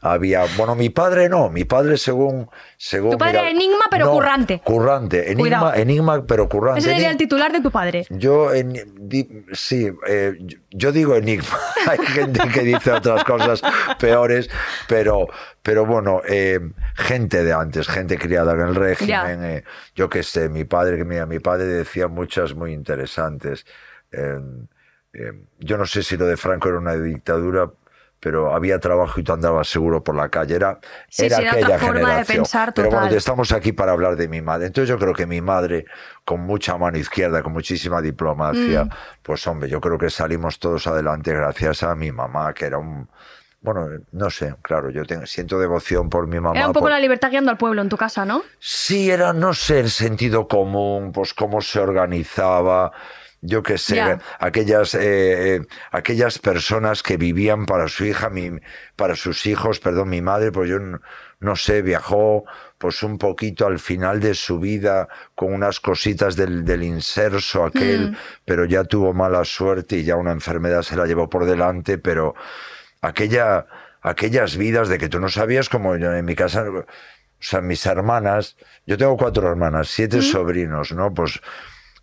había. 0.00 0.44
Bueno, 0.56 0.74
mi 0.74 0.90
padre 0.90 1.28
no, 1.28 1.48
mi 1.50 1.64
padre 1.64 1.96
según. 1.96 2.48
según 2.76 3.10
Tu 3.12 3.18
padre 3.18 3.50
enigma, 3.50 3.84
pero 3.90 4.06
no, 4.06 4.12
currante. 4.12 4.60
Currante, 4.64 5.26
enigma, 5.32 5.40
Cuidado. 5.58 5.74
enigma, 5.74 6.24
pero 6.26 6.48
currante. 6.48 6.80
Ese 6.80 6.90
sería 6.90 7.10
el 7.10 7.16
titular 7.16 7.50
de 7.52 7.60
tu 7.60 7.70
padre. 7.70 8.06
yo, 8.10 8.52
en, 8.54 8.72
di- 9.08 9.44
sí, 9.52 9.90
eh, 10.06 10.34
yo- 10.70 10.92
digo 10.92 11.14
enigma. 11.16 11.58
Hay 11.88 11.98
gente 11.98 12.40
que 12.52 12.60
dice 12.60 12.92
otras 12.92 13.24
cosas 13.24 13.62
peores, 13.98 14.48
pero, 14.88 15.26
pero 15.62 15.86
bueno, 15.86 16.20
eh, 16.28 16.60
gente 16.94 17.42
de 17.44 17.52
antes, 17.52 17.88
gente 17.88 18.18
criada 18.18 18.52
en 18.52 18.60
el 18.60 18.74
régimen. 18.74 19.44
eh, 19.44 19.64
yo 19.94 20.08
qué 20.08 20.22
sé, 20.22 20.48
mi 20.48 20.64
padre, 20.64 20.96
que 20.98 21.04
mira, 21.04 21.26
mi 21.26 21.38
padre 21.40 21.64
decía 21.66 22.08
muchas 22.08 22.54
muy 22.54 22.72
interesantes. 22.72 23.64
Yo 25.58 25.76
no 25.78 25.86
sé 25.86 26.02
si 26.02 26.16
lo 26.16 26.26
de 26.26 26.36
Franco 26.36 26.68
era 26.68 26.78
una 26.78 26.94
dictadura. 26.94 27.70
Pero 28.20 28.52
había 28.54 28.80
trabajo 28.80 29.20
y 29.20 29.22
tú 29.22 29.32
andabas 29.32 29.68
seguro 29.68 30.02
por 30.02 30.16
la 30.16 30.28
calle. 30.28 30.56
Era, 30.56 30.80
Sí, 31.08 31.26
era 31.26 31.36
sí, 31.36 31.42
era 31.42 31.52
aquella 31.52 31.78
generación. 31.78 32.38
pensar 32.38 32.74
Pero 32.74 32.90
bueno, 32.90 33.06
estamos 33.14 33.52
aquí 33.52 33.72
para 33.72 33.92
hablar 33.92 34.16
de 34.16 34.26
mi 34.26 34.42
madre. 34.42 34.66
Entonces 34.66 34.88
yo 34.88 34.98
creo 34.98 35.14
que 35.14 35.24
mi 35.26 35.40
madre, 35.40 35.84
con 36.24 36.40
mucha 36.40 36.76
mano 36.76 36.98
izquierda, 36.98 37.42
con 37.44 37.52
muchísima 37.52 38.02
diplomacia, 38.02 38.84
Mm. 38.86 38.90
pues 39.22 39.46
hombre, 39.46 39.68
yo 39.68 39.80
creo 39.80 39.98
que 39.98 40.10
salimos 40.10 40.58
todos 40.58 40.86
adelante 40.88 41.32
gracias 41.32 41.82
a 41.84 41.94
mi 41.94 42.10
mamá, 42.10 42.52
que 42.54 42.64
era 42.66 42.78
un... 42.78 43.08
Bueno, 43.60 43.88
no 44.12 44.30
sé, 44.30 44.54
claro, 44.62 44.88
yo 44.90 45.04
tengo, 45.04 45.26
siento 45.26 45.58
devoción 45.58 46.08
por 46.08 46.28
mi 46.28 46.38
mamá. 46.38 46.56
Era 46.56 46.68
un 46.68 46.72
poco 46.72 46.84
por- 46.84 46.90
la 46.92 47.00
libertad 47.00 47.28
guiando 47.30 47.50
al 47.50 47.58
pueblo 47.58 47.82
en 47.82 47.88
tu 47.88 47.96
casa, 47.96 48.24
¿no? 48.24 48.42
Sí, 48.60 49.10
era, 49.10 49.32
no 49.32 49.52
sé, 49.52 49.80
el 49.80 49.90
sentido 49.90 50.46
común, 50.46 51.10
pues 51.12 51.34
cómo 51.34 51.60
se 51.60 51.80
organizaba, 51.80 52.92
yo 53.40 53.62
qué 53.62 53.78
sé, 53.78 54.18
aquellas, 54.40 54.94
eh, 54.94 55.56
eh, 55.56 55.60
aquellas 55.92 56.38
personas 56.38 57.02
que 57.02 57.16
vivían 57.16 57.66
para 57.66 57.88
su 57.88 58.04
hija, 58.04 58.30
mi, 58.30 58.50
para 58.96 59.14
sus 59.14 59.46
hijos, 59.46 59.78
perdón, 59.80 60.08
mi 60.08 60.20
madre, 60.22 60.50
pues 60.50 60.68
yo 60.68 60.78
no, 60.80 61.00
no 61.40 61.54
sé, 61.54 61.82
viajó 61.82 62.44
pues 62.78 63.02
un 63.02 63.18
poquito 63.18 63.66
al 63.66 63.78
final 63.78 64.20
de 64.20 64.34
su 64.34 64.58
vida 64.58 65.08
con 65.34 65.52
unas 65.52 65.78
cositas 65.80 66.34
del, 66.36 66.64
del 66.64 66.82
inserso 66.82 67.64
aquel, 67.64 68.10
Mm. 68.10 68.16
pero 68.44 68.64
ya 68.64 68.84
tuvo 68.84 69.12
mala 69.12 69.44
suerte 69.44 69.96
y 69.98 70.04
ya 70.04 70.16
una 70.16 70.32
enfermedad 70.32 70.82
se 70.82 70.96
la 70.96 71.06
llevó 71.06 71.28
por 71.28 71.44
delante, 71.44 71.98
pero 71.98 72.34
aquella, 73.00 73.66
aquellas 74.02 74.56
vidas 74.56 74.88
de 74.88 74.98
que 74.98 75.08
tú 75.08 75.20
no 75.20 75.28
sabías 75.28 75.68
como 75.68 75.96
yo 75.96 76.12
en 76.12 76.24
mi 76.24 76.34
casa, 76.34 76.64
o 76.68 76.84
sea, 77.38 77.60
mis 77.60 77.86
hermanas, 77.86 78.56
yo 78.86 78.96
tengo 78.98 79.16
cuatro 79.16 79.48
hermanas, 79.48 79.88
siete 79.88 80.22
sobrinos, 80.22 80.92
¿no? 80.92 81.14
Pues 81.14 81.40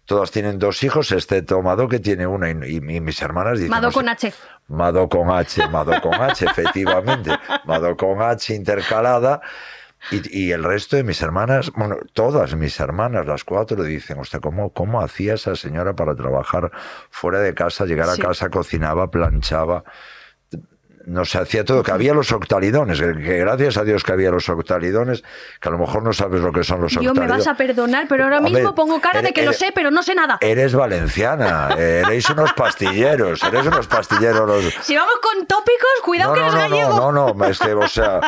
todas 0.06 0.32
tienen 0.32 0.60
dos 0.60 0.84
hijos, 0.84 1.12
excepto 1.12 1.62
Mado 1.62 1.88
que 1.88 2.00
tiene 2.00 2.26
una 2.28 2.50
y, 2.50 2.78
y- 2.78 3.02
mis 3.02 3.22
hermanas 3.22 3.54
dicen... 3.60 3.72
Mado 3.72 3.88
"O 3.90 3.92
sea, 3.92 4.00
con 4.02 4.10
H. 4.10 4.34
Mado 4.68 5.10
con 5.10 5.30
H, 5.32 5.68
Mado 5.70 6.02
con 6.02 6.14
H, 6.16 6.46
efectivamente. 6.50 7.32
Mado 7.66 7.96
con 7.98 8.22
H 8.22 8.54
intercalada. 8.54 9.42
Y, 10.12 10.46
y 10.46 10.52
el 10.52 10.64
resto 10.64 10.96
de 10.98 11.04
mis 11.04 11.20
hermanas, 11.24 11.72
bueno, 11.76 11.98
todas 12.14 12.54
mis 12.56 12.80
hermanas, 12.80 13.26
las 13.26 13.44
cuatro, 13.44 13.84
dicen, 13.84 14.20
hostia, 14.20 14.40
¿cómo, 14.40 14.72
¿cómo 14.72 15.02
hacía 15.02 15.34
esa 15.34 15.56
señora 15.56 15.96
para 15.96 16.14
trabajar 16.16 16.72
fuera 17.10 17.40
de 17.40 17.56
casa, 17.56 17.86
llegar 17.86 18.10
Sí. 18.10 18.22
a 18.22 18.26
casa, 18.28 18.50
cocinaba, 18.52 19.10
planchaba? 19.10 19.84
No 21.06 21.26
se 21.26 21.38
hacía 21.38 21.64
todo, 21.66 21.84
que 21.84 21.92
había 21.92 22.14
los 22.14 22.32
octalidones, 22.32 23.00
que, 23.00 23.14
que 23.14 23.38
gracias 23.40 23.78
a 23.78 23.84
Dios 23.84 24.04
que 24.04 24.12
había 24.12 24.32
los 24.32 24.48
octalidones, 24.50 25.24
que 25.60 25.70
a 25.70 25.72
lo 25.72 25.78
mejor 25.78 26.04
no 26.04 26.14
sabes 26.14 26.42
lo 26.42 26.52
que 26.52 26.64
son 26.64 26.82
los 26.82 26.92
Yo 26.94 27.00
octalidones. 27.00 27.30
me 27.32 27.38
vas 27.38 27.48
a 27.48 27.56
perdonar, 27.56 28.06
pero 28.10 28.24
ahora 28.26 28.38
Hombre, 28.40 28.54
mismo 28.54 28.76
pongo 28.76 29.00
cara 29.02 29.22
de 29.22 29.28
eres- 29.30 29.34
que 29.34 29.46
lo 29.46 29.54
sé, 29.54 29.72
pero 29.74 29.92
no 29.92 30.04
sé 30.04 30.16
nada. 30.16 30.38
Eres 30.42 30.74
valenciana, 30.76 31.70
eres 31.78 32.30
unos 32.30 32.54
pastilleros, 32.54 33.44
eres 33.44 33.66
unos 33.68 33.88
pastilleros 33.88 34.48
los... 34.48 34.74
Si 34.82 34.96
vamos 34.96 35.16
con 35.22 35.46
tópicos, 35.46 35.90
cuidado 36.04 36.32
no, 36.32 36.36
que 36.36 36.42
no, 36.42 36.48
eres 36.48 36.56
no, 36.56 36.70
gallego. 36.78 36.96
no, 36.98 37.12
no, 37.12 37.34
no, 37.34 37.46
es 37.46 37.60
que, 37.60 37.74
o 37.74 37.88
sea, 37.88 38.20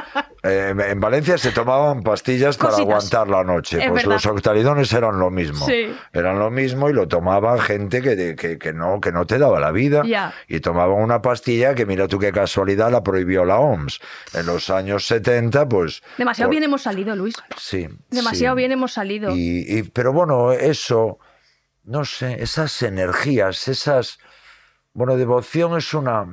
eh, 0.43 0.73
en 0.77 0.99
Valencia 0.99 1.37
se 1.37 1.51
tomaban 1.51 2.03
pastillas 2.03 2.57
para 2.57 2.75
aguantar 2.77 3.27
la 3.27 3.43
noche. 3.43 3.77
Es 3.79 3.89
pues 3.89 4.03
verdad. 4.03 4.13
los 4.15 4.25
octalidones 4.25 4.91
eran 4.93 5.19
lo 5.19 5.29
mismo. 5.29 5.65
Sí. 5.65 5.95
Eran 6.13 6.39
lo 6.39 6.49
mismo 6.51 6.89
y 6.89 6.93
lo 6.93 7.07
tomaba 7.07 7.59
gente 7.61 8.01
que, 8.01 8.35
que, 8.35 8.57
que 8.57 8.73
no, 8.73 9.01
que 9.01 9.11
no 9.11 9.25
te 9.25 9.37
daba 9.37 9.59
la 9.59 9.71
vida. 9.71 10.03
Ya. 10.05 10.33
Y 10.47 10.59
tomaban 10.59 10.97
una 11.01 11.21
pastilla 11.21 11.75
que, 11.75 11.85
mira 11.85 12.07
tú 12.07 12.19
qué 12.19 12.31
casualidad, 12.31 12.66
la 12.75 13.01
prohibió 13.03 13.45
la 13.45 13.59
OMS. 13.59 13.99
En 14.33 14.45
los 14.45 14.69
años 14.69 15.05
70, 15.07 15.67
pues... 15.69 16.01
Demasiado 16.17 16.49
por- 16.49 16.51
bien 16.51 16.63
hemos 16.63 16.81
salido, 16.81 17.15
Luis. 17.15 17.35
Sí. 17.57 17.87
Demasiado 18.09 18.55
sí. 18.55 18.59
bien 18.59 18.71
hemos 18.71 18.91
salido. 18.93 19.31
Y, 19.35 19.65
y- 19.67 19.83
pero 19.83 20.11
bueno, 20.13 20.51
eso, 20.51 21.19
no 21.83 22.03
sé, 22.05 22.41
esas 22.43 22.81
energías, 22.81 23.67
esas. 23.67 24.17
Bueno, 24.93 25.15
devoción 25.15 25.77
es 25.77 25.93
una. 25.93 26.25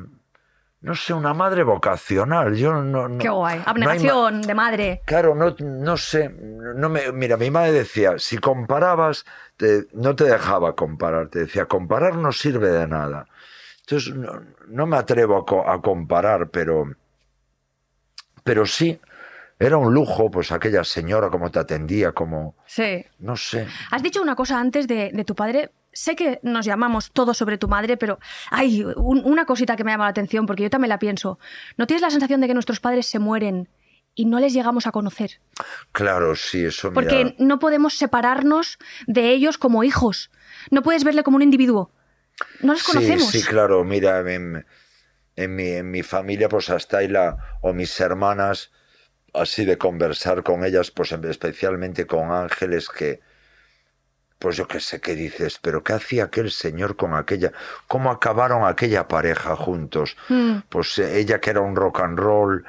No 0.80 0.94
sé, 0.94 1.14
una 1.14 1.32
madre 1.32 1.62
vocacional. 1.62 2.54
Yo 2.56 2.72
no. 2.74 3.08
no- 3.08 3.18
Qué 3.18 3.30
guay. 3.30 3.56
no 3.56 3.60
hay 3.62 3.64
ma- 3.64 3.70
Abnegación 3.70 4.42
de 4.42 4.54
madre. 4.54 5.02
Claro, 5.06 5.34
no, 5.34 5.56
no 5.58 5.96
sé, 5.96 6.28
no 6.28 6.88
me, 6.90 7.10
mira, 7.12 7.38
mi 7.38 7.50
madre 7.50 7.72
decía, 7.72 8.18
si 8.18 8.36
comparabas, 8.36 9.24
te- 9.56 9.86
no 9.94 10.14
te 10.14 10.24
dejaba 10.24 10.74
comparar, 10.76 11.28
te 11.28 11.38
decía, 11.40 11.64
comparar 11.64 12.16
no 12.16 12.32
sirve 12.32 12.68
de 12.68 12.86
nada. 12.86 13.26
Entonces, 13.86 14.14
no, 14.14 14.40
no 14.68 14.86
me 14.86 14.96
atrevo 14.96 15.36
a, 15.36 15.44
co- 15.44 15.68
a 15.68 15.80
comparar, 15.82 16.48
pero, 16.50 16.94
pero 18.42 18.66
sí, 18.66 18.98
era 19.58 19.76
un 19.76 19.92
lujo, 19.92 20.30
pues 20.30 20.52
aquella 20.52 20.84
señora, 20.84 21.30
como 21.30 21.50
te 21.50 21.58
atendía, 21.58 22.12
como, 22.12 22.54
Sí. 22.66 23.04
no 23.18 23.36
sé. 23.36 23.66
Has 23.90 24.02
dicho 24.02 24.22
una 24.22 24.34
cosa 24.36 24.58
antes 24.58 24.86
de, 24.88 25.10
de 25.12 25.24
tu 25.24 25.34
padre. 25.34 25.70
Sé 25.92 26.16
que 26.16 26.40
nos 26.42 26.66
llamamos 26.66 27.12
todos 27.12 27.36
sobre 27.36 27.56
tu 27.56 27.68
madre, 27.68 27.96
pero 27.96 28.18
hay 28.50 28.82
un- 28.96 29.22
una 29.24 29.44
cosita 29.46 29.76
que 29.76 29.84
me 29.84 29.92
llama 29.92 30.04
la 30.04 30.10
atención, 30.10 30.44
porque 30.46 30.64
yo 30.64 30.70
también 30.70 30.88
la 30.88 30.98
pienso. 30.98 31.38
¿No 31.76 31.86
tienes 31.86 32.02
la 32.02 32.10
sensación 32.10 32.40
de 32.40 32.48
que 32.48 32.54
nuestros 32.54 32.80
padres 32.80 33.06
se 33.06 33.18
mueren 33.20 33.68
y 34.16 34.24
no 34.24 34.40
les 34.40 34.52
llegamos 34.52 34.86
a 34.88 34.92
conocer? 34.92 35.40
Claro, 35.92 36.34
sí, 36.34 36.64
eso 36.64 36.90
mira, 36.90 36.94
Porque 37.02 37.36
no 37.38 37.58
podemos 37.60 37.94
separarnos 37.94 38.78
de 39.06 39.30
ellos 39.30 39.56
como 39.56 39.84
hijos. 39.84 40.30
No 40.70 40.82
puedes 40.82 41.04
verle 41.04 41.22
como 41.22 41.36
un 41.36 41.42
individuo. 41.42 41.90
No 42.64 42.72
los 42.72 42.82
Sí, 42.82 42.92
conocemos. 42.92 43.30
Sí, 43.30 43.42
claro, 43.42 43.84
mira, 43.84 44.20
en, 44.20 44.66
en 45.36 45.54
mi, 45.54 45.68
en 45.68 45.90
mi 45.90 46.02
familia, 46.02 46.48
pues 46.48 46.70
hasta 46.70 46.98
ahí 46.98 47.08
la, 47.08 47.58
o 47.60 47.72
mis 47.72 47.98
hermanas, 48.00 48.70
así 49.32 49.64
de 49.64 49.78
conversar 49.78 50.42
con 50.42 50.64
ellas, 50.64 50.90
pues 50.90 51.12
especialmente 51.12 52.06
con 52.06 52.32
Ángeles, 52.32 52.88
que, 52.88 53.20
pues 54.38 54.56
yo 54.56 54.68
qué 54.68 54.80
sé 54.80 55.00
qué 55.00 55.14
dices, 55.14 55.58
pero 55.60 55.82
¿qué 55.82 55.94
hacía 55.94 56.24
aquel 56.24 56.50
señor 56.50 56.96
con 56.96 57.14
aquella? 57.14 57.52
¿Cómo 57.88 58.10
acabaron 58.10 58.64
aquella 58.66 59.08
pareja 59.08 59.56
juntos? 59.56 60.16
Mm. 60.28 60.58
Pues 60.68 60.98
ella 60.98 61.40
que 61.40 61.50
era 61.50 61.60
un 61.60 61.76
rock 61.76 62.00
and 62.00 62.18
roll 62.18 62.64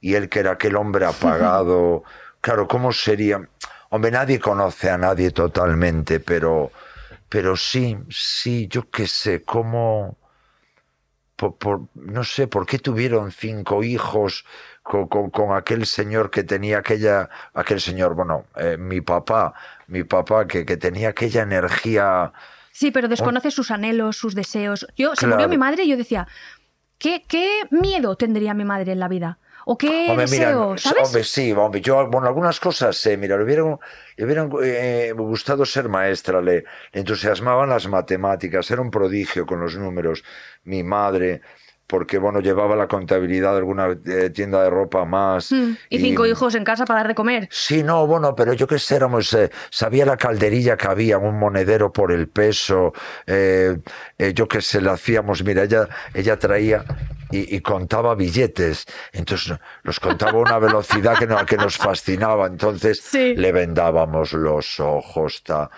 y 0.00 0.14
él 0.14 0.28
que 0.28 0.40
era 0.40 0.52
aquel 0.52 0.76
hombre 0.76 1.06
apagado. 1.06 2.04
claro, 2.40 2.66
¿cómo 2.68 2.92
sería? 2.92 3.48
Hombre, 3.90 4.10
nadie 4.10 4.38
conoce 4.40 4.90
a 4.90 4.98
nadie 4.98 5.30
totalmente, 5.32 6.20
pero, 6.20 6.70
pero 7.30 7.56
sí, 7.56 7.96
sí, 8.10 8.68
yo 8.68 8.90
qué 8.90 9.06
sé, 9.06 9.42
cómo 9.42 10.18
por, 11.36 11.56
por- 11.56 11.80
no 11.94 12.22
sé 12.22 12.46
por 12.48 12.66
qué 12.66 12.78
tuvieron 12.78 13.32
cinco 13.32 13.82
hijos 13.82 14.44
con, 14.82 15.08
con- 15.08 15.30
con 15.30 15.56
aquel 15.56 15.86
señor 15.86 16.30
que 16.30 16.44
tenía 16.44 16.78
aquella, 16.78 17.30
aquel 17.54 17.80
señor, 17.80 18.14
bueno, 18.14 18.44
eh, 18.56 18.76
mi 18.78 19.00
papá, 19.00 19.54
mi 19.86 20.04
papá 20.04 20.46
que, 20.46 20.66
que 20.66 20.76
tenía 20.76 21.08
aquella 21.10 21.42
energía. 21.42 22.32
Sí, 22.72 22.90
pero 22.90 23.08
desconoce 23.08 23.50
sus 23.50 23.70
anhelos, 23.70 24.16
sus 24.18 24.34
deseos. 24.34 24.86
Yo, 24.96 25.16
se 25.16 25.26
murió 25.26 25.48
mi 25.48 25.56
madre 25.56 25.84
y 25.84 25.88
yo 25.88 25.96
decía, 25.96 26.28
¿qué, 26.98 27.24
¿qué 27.26 27.62
miedo 27.70 28.16
tendría 28.16 28.52
mi 28.54 28.64
madre 28.64 28.92
en 28.92 29.00
la 29.00 29.08
vida? 29.08 29.38
¿O 29.66 29.76
qué 29.76 30.06
Hombre, 30.08 30.26
mira? 30.30 30.52
¿Sabes? 30.76 31.04
hombre, 31.04 31.24
sí, 31.24 31.52
hombre, 31.52 31.80
yo, 31.80 32.08
bueno, 32.08 32.26
algunas 32.26 32.58
cosas 32.60 32.96
sé, 32.96 33.16
mira, 33.16 33.36
le 33.36 33.44
hubieran, 33.44 33.78
le 34.16 34.24
hubieran 34.24 34.50
eh, 34.62 35.12
gustado 35.16 35.64
ser 35.64 35.88
maestra, 35.88 36.40
le, 36.40 36.64
le 36.92 37.00
entusiasmaban 37.00 37.68
las 37.68 37.86
matemáticas, 37.88 38.70
era 38.70 38.80
un 38.82 38.90
prodigio 38.90 39.46
con 39.46 39.60
los 39.60 39.76
números, 39.76 40.24
mi 40.64 40.82
madre, 40.82 41.42
porque, 41.90 42.18
bueno, 42.18 42.38
llevaba 42.40 42.76
la 42.76 42.86
contabilidad 42.86 43.50
de 43.50 43.58
alguna 43.58 43.88
eh, 44.06 44.30
tienda 44.30 44.62
de 44.62 44.70
ropa 44.70 45.04
más. 45.04 45.50
Mm, 45.50 45.72
y 45.88 45.98
cinco 45.98 46.24
hijos 46.24 46.54
en 46.54 46.62
casa 46.62 46.84
para 46.84 47.00
dar 47.00 47.08
de 47.08 47.14
comer. 47.16 47.48
Sí, 47.50 47.82
no, 47.82 48.06
bueno, 48.06 48.36
pero 48.36 48.52
yo 48.52 48.68
qué 48.68 48.78
sé, 48.78 48.94
éramos, 48.94 49.32
eh, 49.34 49.50
sabía 49.70 50.06
la 50.06 50.16
calderilla 50.16 50.76
que 50.76 50.86
había, 50.86 51.18
un 51.18 51.36
monedero 51.36 51.92
por 51.92 52.12
el 52.12 52.28
peso, 52.28 52.92
eh, 53.26 53.76
eh, 54.18 54.32
yo 54.32 54.46
qué 54.46 54.62
sé, 54.62 54.80
le 54.80 54.90
hacíamos, 54.90 55.42
mira, 55.42 55.64
ella, 55.64 55.88
ella 56.14 56.38
traía 56.38 56.84
y, 57.32 57.56
y 57.56 57.60
contaba 57.60 58.14
billetes, 58.14 58.86
entonces 59.12 59.58
los 59.82 59.98
contaba 59.98 60.32
a 60.32 60.42
una 60.42 60.58
velocidad 60.68 61.18
que, 61.18 61.26
no- 61.26 61.44
que 61.44 61.56
nos 61.56 61.76
fascinaba, 61.76 62.46
entonces 62.46 63.00
Sí. 63.00 63.34
le 63.34 63.50
vendábamos 63.50 64.32
los 64.32 64.78
ojos, 64.78 65.42
ta. 65.42 65.70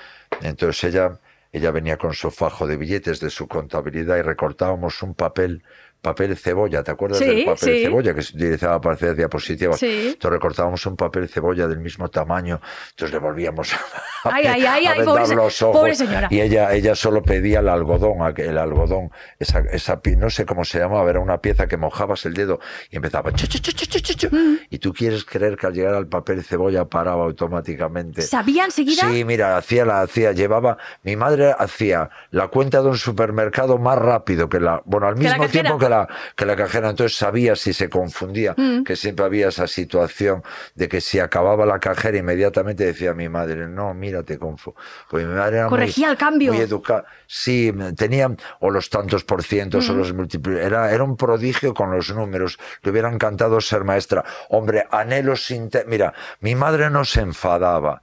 entonces 0.42 0.84
ella, 0.84 1.18
ella 1.52 1.70
venía 1.70 1.96
con 1.96 2.12
su 2.12 2.30
fajo 2.30 2.66
de 2.66 2.76
billetes 2.76 3.20
de 3.20 3.30
su 3.30 3.46
contabilidad 3.48 4.16
y 4.18 4.22
recortábamos 4.22 5.02
un 5.02 5.14
papel. 5.14 5.62
Papel 6.02 6.36
cebolla, 6.36 6.82
¿te 6.82 6.90
acuerdas 6.90 7.20
Sí, 7.20 7.24
del 7.26 7.44
papel 7.44 7.58
sí. 7.76 7.82
cebolla 7.84 8.12
que 8.12 8.22
se 8.22 8.36
utilizaba 8.36 8.80
para 8.80 8.96
hacer 8.96 9.14
diapositivas? 9.14 9.78
Sí. 9.78 10.08
Entonces 10.08 10.30
recortábamos 10.32 10.84
un 10.86 10.96
papel 10.96 11.28
cebolla 11.28 11.68
del 11.68 11.78
mismo 11.78 12.08
tamaño, 12.08 12.60
entonces 12.90 13.12
le 13.14 13.18
volvíamos 13.20 13.72
a, 13.72 13.78
Ay, 14.24 14.46
ay, 14.46 14.66
ay, 14.66 14.86
a 14.86 14.90
ay, 14.92 14.98
vendar 14.98 15.04
pobre 15.14 15.26
se- 15.26 15.34
los 15.36 15.62
ojos. 15.62 15.76
pobre 15.78 15.94
señora. 15.94 16.26
Y 16.30 16.40
ella, 16.40 16.72
ella 16.74 16.96
solo 16.96 17.22
pedía 17.22 17.60
el 17.60 17.68
algodón, 17.68 18.16
el 18.36 18.58
algodón, 18.58 19.10
esa, 19.38 19.60
esa, 19.70 20.00
no 20.18 20.28
sé 20.28 20.44
cómo 20.44 20.64
se 20.64 20.80
llamaba, 20.80 21.08
era 21.08 21.20
una 21.20 21.38
pieza 21.38 21.68
que 21.68 21.76
mojabas 21.76 22.26
el 22.26 22.34
dedo 22.34 22.58
y 22.90 22.96
empezaba. 22.96 23.32
chu, 23.32 23.46
chu, 23.46 23.60
chu. 23.60 24.28
Mm. 24.32 24.56
Y 24.70 24.78
tú 24.78 24.92
quieres 24.92 25.24
creer 25.24 25.56
que 25.56 25.68
al 25.68 25.72
llegar 25.72 25.94
al 25.94 26.08
papel 26.08 26.42
cebolla 26.42 26.84
paraba 26.86 27.22
automáticamente. 27.24 28.22
¿Sabía 28.22 28.64
enseguida? 28.64 29.02
Sí, 29.08 29.24
mira, 29.24 29.56
hacía 29.56 29.84
la 29.84 30.00
hacía, 30.02 30.32
llevaba, 30.32 30.78
mi 31.04 31.14
madre 31.14 31.54
hacía 31.56 32.10
la 32.30 32.48
cuenta 32.48 32.82
de 32.82 32.88
un 32.88 32.96
supermercado 32.98 33.78
más 33.78 33.98
rápido 33.98 34.48
que 34.48 34.58
la, 34.58 34.82
bueno, 34.84 35.06
al 35.06 35.16
mismo 35.16 35.46
tiempo 35.48 35.78
que 35.78 35.91
la, 35.92 36.08
que 36.36 36.44
la 36.46 36.56
cajera, 36.56 36.90
entonces 36.90 37.16
sabía 37.16 37.54
si 37.56 37.72
se 37.72 37.88
confundía, 37.88 38.54
Mm. 38.56 38.84
que 38.84 38.96
siempre 38.96 39.24
había 39.24 39.48
esa 39.48 39.66
situación 39.66 40.42
de 40.74 40.88
que 40.88 41.00
si 41.00 41.18
acababa 41.18 41.64
la 41.66 41.78
cajera 41.78 42.18
inmediatamente 42.18 42.84
decía 42.84 43.14
mi 43.14 43.28
madre, 43.28 43.66
no, 43.68 43.94
mira, 43.94 44.22
te 44.22 44.38
confundo. 44.38 44.78
Pues 45.10 45.26
mi 45.26 45.34
madre 45.34 45.56
era 45.58 45.64
muy- 45.66 45.70
Corregía 45.70 46.10
el 46.10 46.16
cambio. 46.16 46.52
Muy 46.52 46.62
educada. 46.62 47.04
Sí, 47.26 47.72
tenía 47.96 48.30
o 48.60 48.70
los 48.70 48.90
tantos 48.90 49.24
por 49.24 49.42
cientos 49.42 49.88
Mm. 49.88 49.92
o 49.92 49.94
los 49.96 50.12
múltiples. 50.12 50.64
Era, 50.64 50.90
era 50.92 51.04
un 51.04 51.16
prodigio 51.16 51.74
con 51.74 51.90
los 51.90 52.10
números. 52.14 52.58
Le 52.82 52.90
hubiera 52.90 53.10
encantado 53.12 53.60
ser 53.60 53.84
maestra. 53.84 54.24
Hombre, 54.48 54.86
anhelos 54.90 55.44
sin... 55.46 55.70
Mira, 55.86 56.12
mi 56.40 56.54
madre 56.54 56.90
no 56.90 57.04
se 57.04 57.20
enfadaba. 57.20 58.02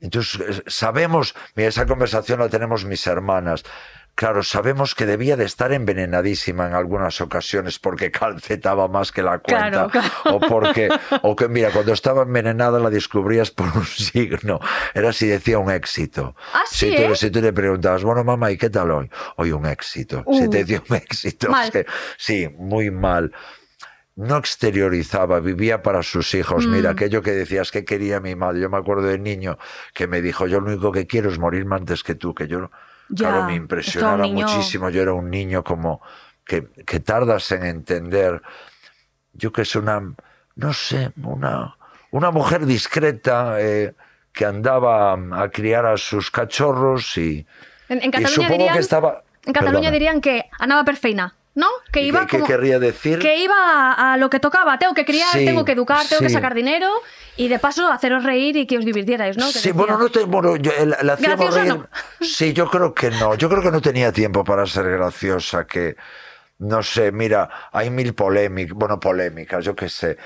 Entonces, 0.00 0.40
eh, 0.40 0.62
sabemos, 0.66 1.34
mira, 1.54 1.68
esa 1.68 1.84
conversación 1.86 2.40
la 2.40 2.48
tenemos 2.48 2.84
mis 2.86 3.06
hermanas. 3.06 3.64
Claro, 4.20 4.42
sabemos 4.42 4.94
que 4.94 5.06
debía 5.06 5.34
de 5.38 5.46
estar 5.46 5.72
envenenadísima 5.72 6.66
en 6.66 6.74
algunas 6.74 7.22
ocasiones 7.22 7.78
porque 7.78 8.10
calcetaba 8.10 8.86
más 8.86 9.12
que 9.12 9.22
la 9.22 9.38
cuenta. 9.38 9.70
Claro, 9.70 9.88
claro. 9.88 10.10
O 10.24 10.40
porque, 10.40 10.90
o 11.22 11.34
que 11.34 11.48
mira, 11.48 11.70
cuando 11.70 11.94
estaba 11.94 12.24
envenenada 12.24 12.78
la 12.80 12.90
descubrías 12.90 13.50
por 13.50 13.74
un 13.74 13.86
signo. 13.86 14.60
Era 14.92 15.14
si 15.14 15.26
decía 15.26 15.58
un 15.58 15.70
éxito. 15.70 16.36
Ah, 16.52 16.64
sí, 16.70 16.90
si, 16.90 16.96
tú, 16.96 17.02
¿eh? 17.02 17.16
si 17.16 17.30
tú 17.30 17.40
le 17.40 17.54
preguntabas, 17.54 18.04
bueno, 18.04 18.22
mamá, 18.22 18.50
¿y 18.50 18.58
qué 18.58 18.68
tal 18.68 18.90
hoy? 18.90 19.10
Hoy 19.36 19.52
un 19.52 19.64
éxito. 19.64 20.22
Si 20.30 20.42
Uh, 20.44 20.50
te 20.50 20.64
dio 20.64 20.82
un 20.90 20.96
éxito. 20.96 21.48
mal. 21.48 21.72
sí, 21.72 21.80
Sí, 22.18 22.48
muy 22.58 22.90
mal 22.90 23.32
no 24.16 24.36
exteriorizaba, 24.36 25.40
vivía 25.40 25.80
para 25.80 26.02
sus 26.02 26.34
hijos. 26.34 26.66
Mm. 26.66 26.70
Mira, 26.72 26.90
aquello 26.90 27.22
que 27.22 27.30
decías 27.30 27.70
que 27.70 27.86
quería 27.86 28.20
mi 28.20 28.36
madre. 28.36 28.60
Yo 28.60 28.68
me 28.68 28.76
acuerdo 28.76 29.04
de 29.06 29.18
niño 29.18 29.56
que 29.94 30.06
me 30.08 30.20
dijo, 30.20 30.46
yo 30.46 30.60
lo 30.60 30.66
único 30.66 30.92
que 30.92 31.06
quiero 31.06 31.30
es 31.30 31.38
morirme 31.38 31.76
antes 31.76 32.02
que 32.02 32.14
tú, 32.14 32.34
que 32.34 32.46
yo, 32.46 32.70
Ya, 33.10 33.28
claro, 33.30 33.44
me 33.46 33.54
impresionaba 33.56 34.22
niño- 34.24 34.46
muchísimo. 34.46 34.88
Yo 34.90 35.02
era 35.02 35.12
un 35.12 35.28
niño 35.30 35.62
como 35.64 36.00
que, 36.44 36.68
que 36.86 37.00
tardas 37.00 37.50
en 37.52 37.64
entender. 37.64 38.40
Yo 39.32 39.52
que 39.52 39.62
es 39.62 39.74
una, 39.76 40.00
no 40.56 40.72
sé, 40.72 41.12
una, 41.22 41.76
una 42.10 42.30
mujer 42.30 42.66
discreta 42.66 43.60
eh, 43.60 43.94
que 44.32 44.44
andaba 44.44 45.12
a 45.12 45.48
criar 45.50 45.86
a 45.86 45.96
sus 45.96 46.30
cachorros 46.30 47.16
y, 47.18 47.46
En, 47.88 47.98
en 48.02 48.08
y 48.08 48.10
Cataluña 48.10 48.28
supongo 48.30 48.52
dirían, 48.54 48.74
que 48.74 48.80
estaba... 48.80 49.22
en 49.44 49.52
Cataluña 49.52 49.72
Perdona. 49.74 49.90
dirían 49.92 50.20
que 50.20 50.50
andaba 50.58 50.84
perfeina, 50.84 51.34
¿no? 51.60 51.68
Que 51.92 52.02
¿Y 52.02 52.08
iba 52.08 52.22
qué- 52.22 52.26
qué 52.26 52.36
como- 52.38 52.46
querría 52.48 52.80
decir? 52.80 53.20
Que 53.20 53.36
iba 53.38 53.54
a, 53.54 54.14
a 54.14 54.16
lo 54.16 54.28
que 54.28 54.40
tocaba. 54.40 54.76
Tengo 54.80 54.94
que 54.94 55.04
criar, 55.04 55.28
Sí, 55.32 55.44
tengo 55.44 55.64
que 55.64 55.72
educar, 55.72 56.04
tengo 56.08 56.20
que 56.22 56.28
sí. 56.28 56.34
sacar 56.34 56.54
dinero 56.54 56.90
y 57.36 57.46
de 57.46 57.60
paso 57.60 57.86
haceros 57.92 58.24
reír 58.24 58.56
y 58.56 58.66
que 58.66 58.76
os 58.78 58.84
divirtierais, 58.84 59.36
¿no? 59.36 59.46
Que 59.46 59.52
Sí, 59.52 59.58
decía- 59.58 59.72
bueno, 59.74 59.96
no 59.98 60.08
te, 60.10 60.24
bueno, 60.24 60.56
yo, 60.56 60.72
la 61.02 61.12
hacíamos 61.12 61.38
Graciosa 61.54 61.60
reír. 61.60 61.74
no. 61.74 61.88
Sí, 62.26 62.52
yo 62.52 62.68
creo 62.68 62.92
que 62.92 63.10
no. 63.12 63.36
Yo 63.36 63.48
creo 63.48 63.62
que 63.62 63.70
no 63.70 63.80
tenía 63.80 64.10
tiempo 64.12 64.42
para 64.42 64.66
ser 64.66 64.90
graciosa, 64.90 65.66
que 65.66 65.94
no 66.58 66.82
sé, 66.82 67.12
mira, 67.12 67.48
hay 67.72 67.88
mil 67.90 68.12
polémicas, 68.14 68.74
bueno, 68.76 68.98
polémicas, 68.98 69.64
yo 69.64 69.76
qué 69.76 69.88
sé. 69.88 70.18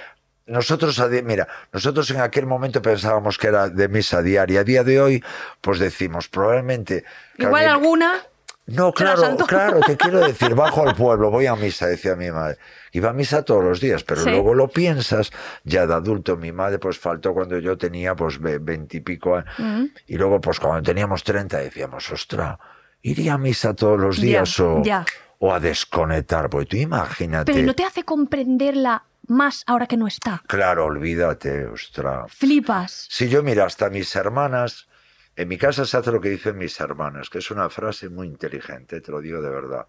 Nosotros, 0.47 1.01
mira, 1.25 1.49
nosotros 1.73 2.11
en 2.11 2.21
aquel 2.21 2.45
momento 2.45 2.83
pensábamos 2.83 3.39
que 3.39 3.47
era 3.47 3.71
de 3.71 3.89
misa 3.89 4.21
diaria. 4.21 4.61
A 4.61 4.65
día 4.65 4.85
de 4.85 5.01
hoy, 5.01 5.25
pues 5.63 5.79
decimos, 5.79 6.29
probablemente... 6.29 7.05
Igual 7.39 7.67
alguna. 7.67 8.21
No, 8.67 8.93
claro, 8.93 9.37
claro, 9.47 9.81
te 9.81 9.97
quiero 9.97 10.21
decir, 10.21 10.55
bajo 10.55 10.89
al 10.89 10.95
pueblo, 10.95 11.31
voy 11.31 11.47
a 11.47 11.55
misa, 11.57 11.87
decía 11.87 12.17
mi 12.17 12.31
madre. 12.31 12.57
Iba 12.93 13.11
a 13.11 13.13
misa 13.13 13.43
todos 13.45 13.63
los 13.65 13.81
días, 13.81 14.05
pero 14.05 14.23
Sí. 14.23 14.31
luego 14.31 14.55
lo 14.55 14.69
piensas, 14.69 15.31
ya 15.65 15.87
de 15.87 15.95
adulto, 15.95 16.37
mi 16.37 16.53
madre 16.53 16.79
pues 16.79 16.99
faltó 16.99 17.35
cuando 17.35 17.59
yo 17.59 17.77
tenía 17.77 18.15
pues 18.15 18.39
ve- 18.41 18.59
veintipico 18.59 19.37
años. 19.37 19.49
Mm. 19.59 19.85
Y 20.07 20.17
luego 20.17 20.41
pues 20.41 20.61
cuando 20.61 20.83
teníamos 20.83 21.25
treinta 21.25 21.59
decíamos, 21.59 22.11
ostra, 22.11 22.59
¿iría 23.03 23.35
a 23.35 23.39
misa 23.39 23.75
todos 23.75 23.99
los 24.01 24.17
Ya, 24.17 24.23
días 24.23 24.61
o, 24.61 24.83
ya. 24.83 25.05
o 25.41 25.53
a 25.53 25.61
desconectar? 25.61 26.49
Pues 26.49 26.69
tú 26.69 26.77
imagínate. 26.77 27.53
Pero 27.53 27.67
no 27.67 27.75
te 27.75 27.85
hace 27.85 28.05
comprenderla 28.05 29.05
más 29.27 29.63
ahora 29.67 29.87
que 29.87 29.97
no 29.97 30.07
está. 30.07 30.43
Claro, 30.47 30.85
olvídate, 30.87 31.67
ostra. 31.67 32.27
Flipas. 32.29 33.07
Si 33.11 33.29
yo 33.29 33.43
mira, 33.43 33.65
hasta 33.65 33.91
mis 33.91 34.15
hermanas, 34.17 34.87
en 35.37 35.49
mi 35.49 35.59
casa 35.59 35.85
se 35.85 35.97
hace 35.97 36.13
lo 36.13 36.21
que 36.21 36.31
dicen 36.31 36.59
mis 36.59 36.79
hermanas, 36.81 37.29
que 37.31 37.39
es 37.39 37.51
una 37.51 37.69
frase 37.71 38.09
muy 38.09 38.27
inteligente, 38.27 39.01
te 39.01 39.11
lo 39.11 39.21
digo 39.21 39.41
de 39.41 39.51
verdad, 39.51 39.87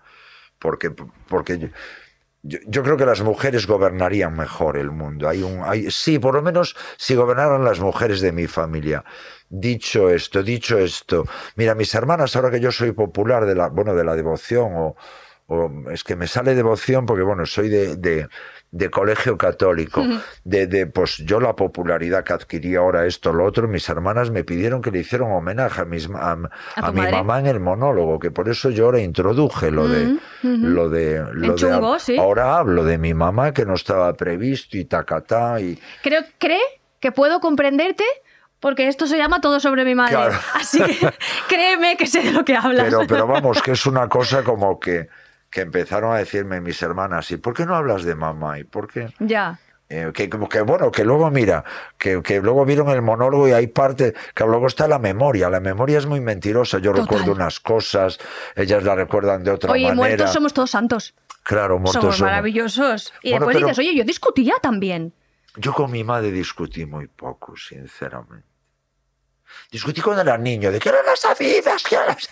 porque, 0.59 0.91
porque 0.91 1.71
yo, 2.43 2.83
creo 2.83 2.95
que 2.95 3.05
las 3.05 3.21
mujeres 3.21 3.65
gobernarían 3.65 4.35
mejor 4.35 4.77
el 4.77 4.91
mundo. 4.91 5.29
Sí, 5.89 6.19
por 6.19 6.35
lo 6.35 6.41
menos 6.43 6.75
si 6.97 7.15
gobernaran 7.15 7.63
las 7.63 7.79
mujeres 7.79 8.21
de 8.21 8.31
mi 8.31 8.45
familia. 8.47 9.03
Dicho 9.49 10.09
esto, 10.09 10.43
dicho 10.43 10.77
esto, 10.77 11.25
mira, 11.55 11.75
mis 11.75 11.93
hermanas, 11.95 12.35
ahora 12.35 12.51
que 12.51 12.59
yo 12.59 12.71
soy 12.71 12.91
popular 12.91 13.45
de 13.45 13.55
la, 13.55 13.69
bueno, 13.69 13.95
de 13.95 14.03
la 14.03 14.15
devoción 14.15 14.73
o, 14.75 14.95
o 15.47 15.91
es 15.91 16.03
que 16.03 16.15
me 16.15 16.27
sale 16.27 16.55
devoción 16.55 17.05
porque 17.05 17.23
bueno 17.23 17.45
soy 17.45 17.69
de, 17.69 18.27
de 18.75 18.89
colegio 18.89 19.37
católico 19.37 20.03
de, 20.43 20.67
de 20.67 20.85
pues 20.85 21.17
yo 21.19 21.39
la 21.39 21.55
popularidad 21.55 22.25
que 22.25 22.33
adquirí 22.33 22.75
ahora 22.75 23.05
esto 23.05 23.31
lo 23.31 23.45
otro 23.45 23.69
mis 23.69 23.87
hermanas 23.87 24.31
me 24.31 24.43
pidieron 24.43 24.81
que 24.81 24.91
le 24.91 24.99
hicieran 24.99 25.31
homenaje 25.31 25.81
a, 25.81 25.85
mis, 25.85 26.09
a, 26.09 26.31
¿A 26.75 26.91
mi 26.91 26.99
madre? 26.99 27.11
mamá 27.13 27.39
en 27.39 27.45
el 27.45 27.61
monólogo 27.61 28.19
que 28.19 28.31
por 28.31 28.49
eso 28.49 28.69
yo 28.71 28.85
ahora 28.85 28.99
introduje 28.99 29.71
lo 29.71 29.87
de 29.87 30.17
Mm, 30.43 30.65
lo 30.65 30.89
de 30.89 31.23
lo 31.33 31.53
de 31.53 31.55
chungo, 31.55 31.97
sí. 31.97 32.17
ahora 32.17 32.57
hablo 32.57 32.83
de 32.83 32.97
mi 32.97 33.13
mamá 33.13 33.53
que 33.53 33.65
no 33.65 33.73
estaba 33.73 34.13
previsto 34.13 34.77
y 34.77 34.85
tacatá 34.85 35.59
y 35.59 35.79
Creo, 36.03 36.21
cree 36.37 36.59
que 36.99 37.11
puedo 37.11 37.39
comprenderte 37.39 38.03
porque 38.59 38.87
esto 38.87 39.07
se 39.07 39.17
llama 39.17 39.41
todo 39.41 39.59
sobre 39.59 39.85
mi 39.85 39.95
madre. 39.95 40.15
Claro. 40.15 40.35
Así 40.53 40.81
que 40.81 40.97
créeme 41.47 41.97
que 41.97 42.07
sé 42.07 42.21
de 42.21 42.31
lo 42.31 42.43
que 42.43 42.55
hablas. 42.55 42.85
Pero, 42.85 43.01
pero 43.07 43.27
vamos, 43.27 43.61
que 43.63 43.71
es 43.71 43.85
una 43.85 44.07
cosa 44.09 44.43
como 44.43 44.79
que, 44.79 45.07
que 45.55 45.61
empezaron 45.61 46.11
a 46.13 46.17
decirme 46.17 46.59
mis 46.59 46.81
hermanas, 46.81 47.31
¿y 47.31 47.37
por 47.37 47.53
qué 47.53 47.65
no 47.65 47.77
hablas 47.77 48.03
de 48.03 48.13
mamá? 48.13 48.59
¿Y 48.59 48.65
por 48.65 48.89
qué? 48.91 49.13
Ya. 49.19 49.57
Eh, 49.87 50.11
que, 50.13 50.29
que 50.29 50.61
bueno, 50.63 50.91
que 50.91 51.05
luego 51.05 51.31
mira, 51.31 51.63
que, 51.97 52.21
que 52.21 52.41
luego 52.41 52.65
vieron 52.65 52.89
el 52.89 53.01
monólogo 53.01 53.47
y 53.47 53.53
hay 53.53 53.67
parte, 53.67 54.13
que 54.33 54.43
luego 54.43 54.67
está 54.67 54.85
la 54.89 54.99
memoria, 54.99 55.49
la 55.49 55.61
memoria 55.61 55.97
es 55.97 56.07
muy 56.07 56.19
mentirosa, 56.19 56.79
yo 56.79 56.91
Total. 56.91 57.05
recuerdo 57.07 57.31
unas 57.31 57.61
cosas, 57.61 58.17
ellas 58.57 58.83
la 58.83 58.95
recuerdan 58.95 59.45
de 59.45 59.51
otra 59.51 59.71
Oye, 59.71 59.83
manera. 59.83 59.95
muertos 59.95 60.33
somos 60.33 60.53
todos 60.53 60.71
santos. 60.71 61.15
Claro, 61.43 61.75
muertos 61.79 62.01
somos 62.01 62.17
somos. 62.17 62.31
maravillosos. 62.31 63.13
Y 63.23 63.29
Bueno, 63.29 63.45
después 63.45 63.55
pero- 63.55 63.67
dices, 63.67 63.79
oye, 63.79 63.95
yo 63.97 64.03
discutía 64.03 64.55
también. 64.61 65.13
Yo 65.55 65.71
con 65.73 65.89
mi 65.89 66.03
madre 66.03 66.31
discutí 66.31 66.85
muy 66.85 67.07
poco, 67.07 67.55
sinceramente. 67.55 68.45
Discutí 69.71 70.01
cuando 70.01 70.21
era 70.21 70.37
niño, 70.37 70.69
de 70.69 70.79
que 70.79 70.89
eran 70.89 71.05
las 71.05 71.21
sabidas, 71.21 71.81
que 71.83 71.95
eran 71.95 72.07
las... 72.07 72.27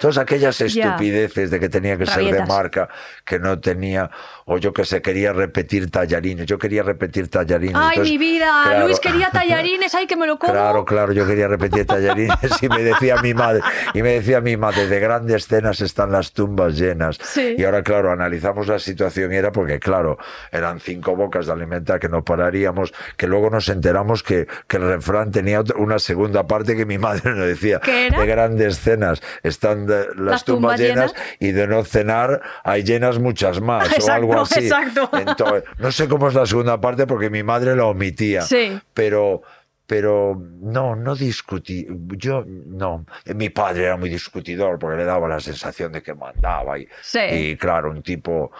Todas 0.00 0.18
aquellas 0.18 0.60
estupideces 0.60 1.50
de 1.50 1.60
que 1.60 1.68
tenía 1.68 1.96
que 1.96 2.06
ser 2.06 2.24
de 2.24 2.44
marca, 2.46 2.88
que 3.24 3.38
no 3.38 3.58
tenía, 3.58 4.10
o 4.44 4.58
yo 4.58 4.72
que 4.72 4.84
sé, 4.84 5.02
quería 5.02 5.32
repetir 5.32 5.90
tallarines, 5.90 6.46
yo 6.46 6.58
quería 6.58 6.82
repetir 6.82 7.28
tallarines. 7.28 7.76
Ay, 7.76 7.88
entonces, 7.96 8.12
mi 8.12 8.18
vida, 8.18 8.62
claro. 8.64 8.86
Luis 8.86 9.00
quería 9.00 9.30
tallarines, 9.32 9.94
ay, 9.94 10.06
que 10.06 10.16
me 10.16 10.26
lo 10.26 10.38
como. 10.38 10.52
Claro, 10.52 10.84
claro, 10.84 11.12
yo 11.12 11.26
quería 11.26 11.48
repetir 11.48 11.86
tallarines 11.86 12.36
y 12.60 12.68
me 12.68 12.82
decía 12.82 13.16
mi 13.22 13.34
madre, 13.34 13.62
y 13.94 14.02
me 14.02 14.12
decía 14.12 14.40
mi 14.40 14.56
madre, 14.56 14.86
de 14.86 15.00
grandes 15.00 15.46
cenas 15.46 15.80
están 15.80 16.12
las 16.12 16.32
tumbas 16.32 16.78
llenas. 16.78 17.18
Sí. 17.22 17.56
Y 17.58 17.64
ahora, 17.64 17.82
claro, 17.82 18.10
analizamos 18.10 18.66
la 18.66 18.78
situación 18.78 19.32
y 19.32 19.36
era 19.36 19.52
porque, 19.52 19.78
claro, 19.78 20.18
eran 20.52 20.80
cinco 20.80 21.16
bocas 21.16 21.46
de 21.46 21.52
alimentar 21.52 22.00
que 22.00 22.08
no 22.08 22.24
pararíamos, 22.24 22.92
que 23.16 23.26
luego 23.26 23.50
nos 23.50 23.68
enteramos 23.68 24.22
que, 24.22 24.46
que 24.68 24.76
el 24.76 24.84
refrán 24.84 25.30
tenía 25.30 25.62
una 25.76 25.98
segunda 25.98 26.46
parte 26.46 26.76
que 26.76 26.86
mi 26.86 26.98
madre 26.98 27.34
nos 27.34 27.46
decía, 27.46 27.80
de 27.84 28.26
grandes 28.26 28.80
cenas 28.80 29.22
están 29.42 29.65
de- 29.74 30.06
las, 30.08 30.16
Las 30.16 30.44
tumbas, 30.44 30.76
tumbas 30.76 30.80
llenas, 30.80 31.12
llenas. 31.12 31.26
y 31.40 31.52
de 31.52 31.66
no 31.66 31.84
cenar 31.84 32.40
hay 32.64 32.82
llenas 32.84 33.18
muchas 33.18 33.60
más 33.60 33.88
o 34.06 34.12
algo 34.12 34.40
así. 34.40 34.60
exacto. 34.60 35.10
Entonces, 35.12 35.64
no 35.78 35.90
sé 35.92 36.08
cómo 36.08 36.28
es 36.28 36.34
la 36.34 36.46
segunda 36.46 36.80
parte 36.80 37.06
porque 37.06 37.30
mi 37.30 37.42
madre 37.42 37.74
la 37.76 37.86
omitía 37.86 38.42
Sí. 38.42 38.78
pero 38.94 39.42
pero 39.88 40.36
no, 40.60 40.96
no 40.96 41.14
discutí. 41.14 41.86
Yo 42.16 42.44
no. 42.46 43.06
Mi 43.36 43.50
padre 43.50 43.84
era 43.84 43.96
muy 43.96 44.08
discutidor 44.10 44.80
porque 44.80 44.96
le 44.96 45.04
daba 45.04 45.28
la 45.28 45.38
sensación 45.38 45.92
de 45.92 46.02
que 46.02 46.12
mandaba 46.12 46.76
y, 46.76 46.88
Sí. 47.02 47.20
y 47.30 47.56
claro, 47.56 47.90
un 47.90 48.02
tipo, 48.02 48.50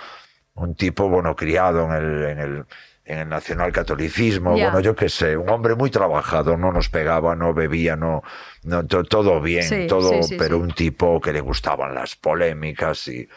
un 0.54 0.76
tipo 0.76 1.08
bueno 1.08 1.34
criado 1.34 1.84
en 1.86 1.92
el, 1.92 2.24
en 2.26 2.38
el 2.38 2.64
en 3.06 3.18
el 3.20 3.28
nacionalcatolicismo, 3.28 4.56
Ya. 4.56 4.64
bueno, 4.64 4.80
yo 4.80 4.94
qué 4.96 5.08
sé, 5.08 5.36
un 5.36 5.48
hombre 5.48 5.74
muy 5.74 5.90
trabajado, 5.90 6.56
no 6.56 6.72
nos 6.72 6.88
pegaba, 6.88 7.36
no 7.36 7.54
bebía, 7.54 7.94
no, 7.96 8.22
no 8.64 8.84
to- 8.86 9.04
todo 9.04 9.40
bien, 9.40 9.62
Sí, 9.62 9.86
todo, 9.88 10.10
sí, 10.22 10.22
sí, 10.30 10.36
pero 10.36 10.58
un 10.58 10.72
tipo 10.72 11.20
que 11.20 11.32
le 11.32 11.40
gustaban 11.40 11.94
las 11.94 12.16
polémicas 12.16 13.06
y, 13.08 13.28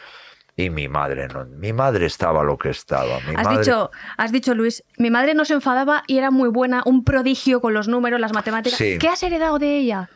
y 0.56 0.70
mi 0.70 0.88
madre 0.88 1.28
no, 1.28 1.44
mi 1.46 1.72
madre 1.72 2.06
estaba 2.06 2.42
lo 2.42 2.58
que 2.58 2.70
estaba. 2.70 3.20
Mi 3.28 3.34
Has 3.36 3.44
madre, 3.44 3.58
dicho, 3.60 3.90
has 4.16 4.32
dicho, 4.32 4.54
Luis, 4.54 4.82
mi 4.98 5.10
madre 5.10 5.34
no 5.34 5.44
se 5.44 5.54
enfadaba 5.54 6.02
y 6.08 6.18
era 6.18 6.30
muy 6.30 6.48
buena, 6.48 6.82
un 6.84 7.04
prodigio 7.04 7.60
con 7.60 7.72
los 7.72 7.86
números, 7.86 8.20
las 8.20 8.32
matemáticas. 8.32 8.76
Sí. 8.76 8.98
¿Qué 8.98 9.08
has 9.08 9.22
heredado 9.22 9.58
de 9.58 9.78
ella? 9.78 10.10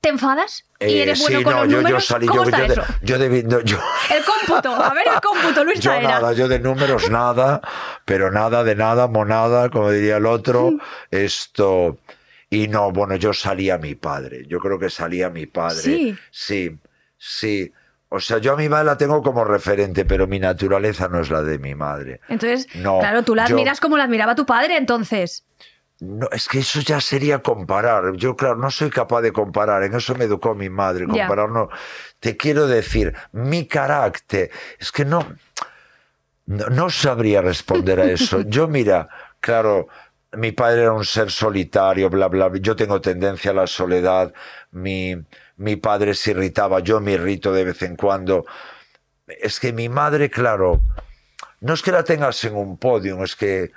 ¿Te 0.00 0.08
enfadas? 0.08 0.64
¿Y 0.80 0.84
Eh, 0.84 1.02
eres 1.02 1.20
bueno 1.20 1.38
sí, 1.38 1.44
con 1.44 1.52
no, 1.52 1.58
los 1.60 1.68
yo, 1.68 1.72
yo 1.76 1.82
números? 1.82 2.06
salí, 2.06 2.26
¿Cómo 2.26 2.44
yo, 2.44 2.48
está 2.50 2.66
yo, 2.66 2.74
de- 2.74 2.82
yo 3.02 3.18
debí- 3.18 3.44
no, 3.44 3.60
yo- 3.60 3.78
El 4.16 4.24
cómputo. 4.24 4.74
A 4.74 4.94
ver 4.94 5.06
el 5.14 5.20
cómputo, 5.20 5.62
Luis 5.64 5.80
Yo 5.80 5.90
Taera. 5.90 6.08
nada, 6.08 6.32
yo 6.32 6.48
de 6.48 6.58
números 6.58 7.10
nada, 7.10 7.60
pero 8.06 8.30
nada 8.30 8.64
de 8.64 8.74
nada, 8.76 9.06
monada, 9.08 9.68
como 9.68 9.90
diría 9.90 10.16
el 10.16 10.26
otro. 10.26 10.70
Esto. 11.10 11.98
Y 12.48 12.66
no, 12.68 12.90
bueno, 12.92 13.14
yo 13.16 13.32
salía 13.32 13.74
a 13.74 13.78
mi 13.78 13.94
padre. 13.94 14.44
Yo 14.48 14.58
creo 14.58 14.78
que 14.78 14.88
salía 14.90 15.26
a 15.26 15.30
mi 15.30 15.46
padre. 15.46 15.82
Sí. 15.82 16.16
Sí, 16.30 16.78
sí. 17.18 17.72
O 18.08 18.18
sea, 18.18 18.38
yo 18.38 18.54
a 18.54 18.56
mi 18.56 18.68
madre 18.68 18.86
la 18.86 18.96
tengo 18.98 19.22
como 19.22 19.44
referente, 19.44 20.04
pero 20.04 20.26
mi 20.26 20.40
naturaleza 20.40 21.08
no 21.08 21.20
es 21.20 21.30
la 21.30 21.42
de 21.42 21.58
mi 21.58 21.74
madre. 21.76 22.20
Entonces, 22.28 22.66
No, 22.74 22.98
claro, 22.98 23.22
tú 23.22 23.34
la 23.36 23.44
admiras 23.44 23.78
como 23.80 23.96
la 23.96 24.04
admiraba 24.04 24.34
tu 24.34 24.46
padre, 24.46 24.76
entonces. 24.78 25.44
No, 26.00 26.28
es 26.32 26.48
que 26.48 26.60
eso 26.60 26.80
ya 26.80 27.00
sería 27.00 27.40
comparar. 27.40 28.14
Yo, 28.16 28.34
claro, 28.34 28.56
no 28.56 28.70
soy 28.70 28.88
capaz 28.88 29.20
de 29.20 29.32
comparar. 29.32 29.82
En 29.82 29.94
eso 29.94 30.14
me 30.14 30.24
educó 30.24 30.54
mi 30.54 30.70
madre. 30.70 31.06
Comparar 31.06 31.50
no. 31.50 31.68
Te 32.18 32.36
quiero 32.36 32.66
decir, 32.66 33.14
mi 33.32 33.66
carácter. 33.66 34.50
Es 34.78 34.90
que 34.92 35.04
no. 35.04 35.26
No, 36.46 36.66
no 36.68 36.90
sabría 36.90 37.42
responder 37.42 38.00
a 38.00 38.04
eso. 38.10 38.40
Yo, 38.46 38.66
mira, 38.66 39.08
claro, 39.40 39.88
mi 40.32 40.52
padre 40.52 40.82
era 40.82 40.92
un 40.92 41.04
ser 41.04 41.30
solitario, 41.30 42.08
bla, 42.08 42.28
bla. 42.28 42.48
bla. 42.48 42.60
Yo 42.60 42.74
tengo 42.74 43.00
tendencia 43.02 43.50
a 43.50 43.54
la 43.54 43.66
soledad. 43.66 44.32
Mi, 44.70 45.14
mi 45.58 45.76
padre 45.76 46.14
se 46.14 46.30
irritaba. 46.30 46.80
Yo 46.80 47.00
me 47.00 47.12
irrito 47.12 47.52
de 47.52 47.64
vez 47.64 47.82
en 47.82 47.96
cuando. 47.96 48.46
Es 49.26 49.60
que 49.60 49.74
mi 49.74 49.90
madre, 49.90 50.30
claro, 50.30 50.80
no 51.60 51.74
es 51.74 51.82
que 51.82 51.92
la 51.92 52.04
tengas 52.04 52.42
en 52.44 52.56
un 52.56 52.78
podio, 52.78 53.22
es 53.22 53.36
que 53.36 53.70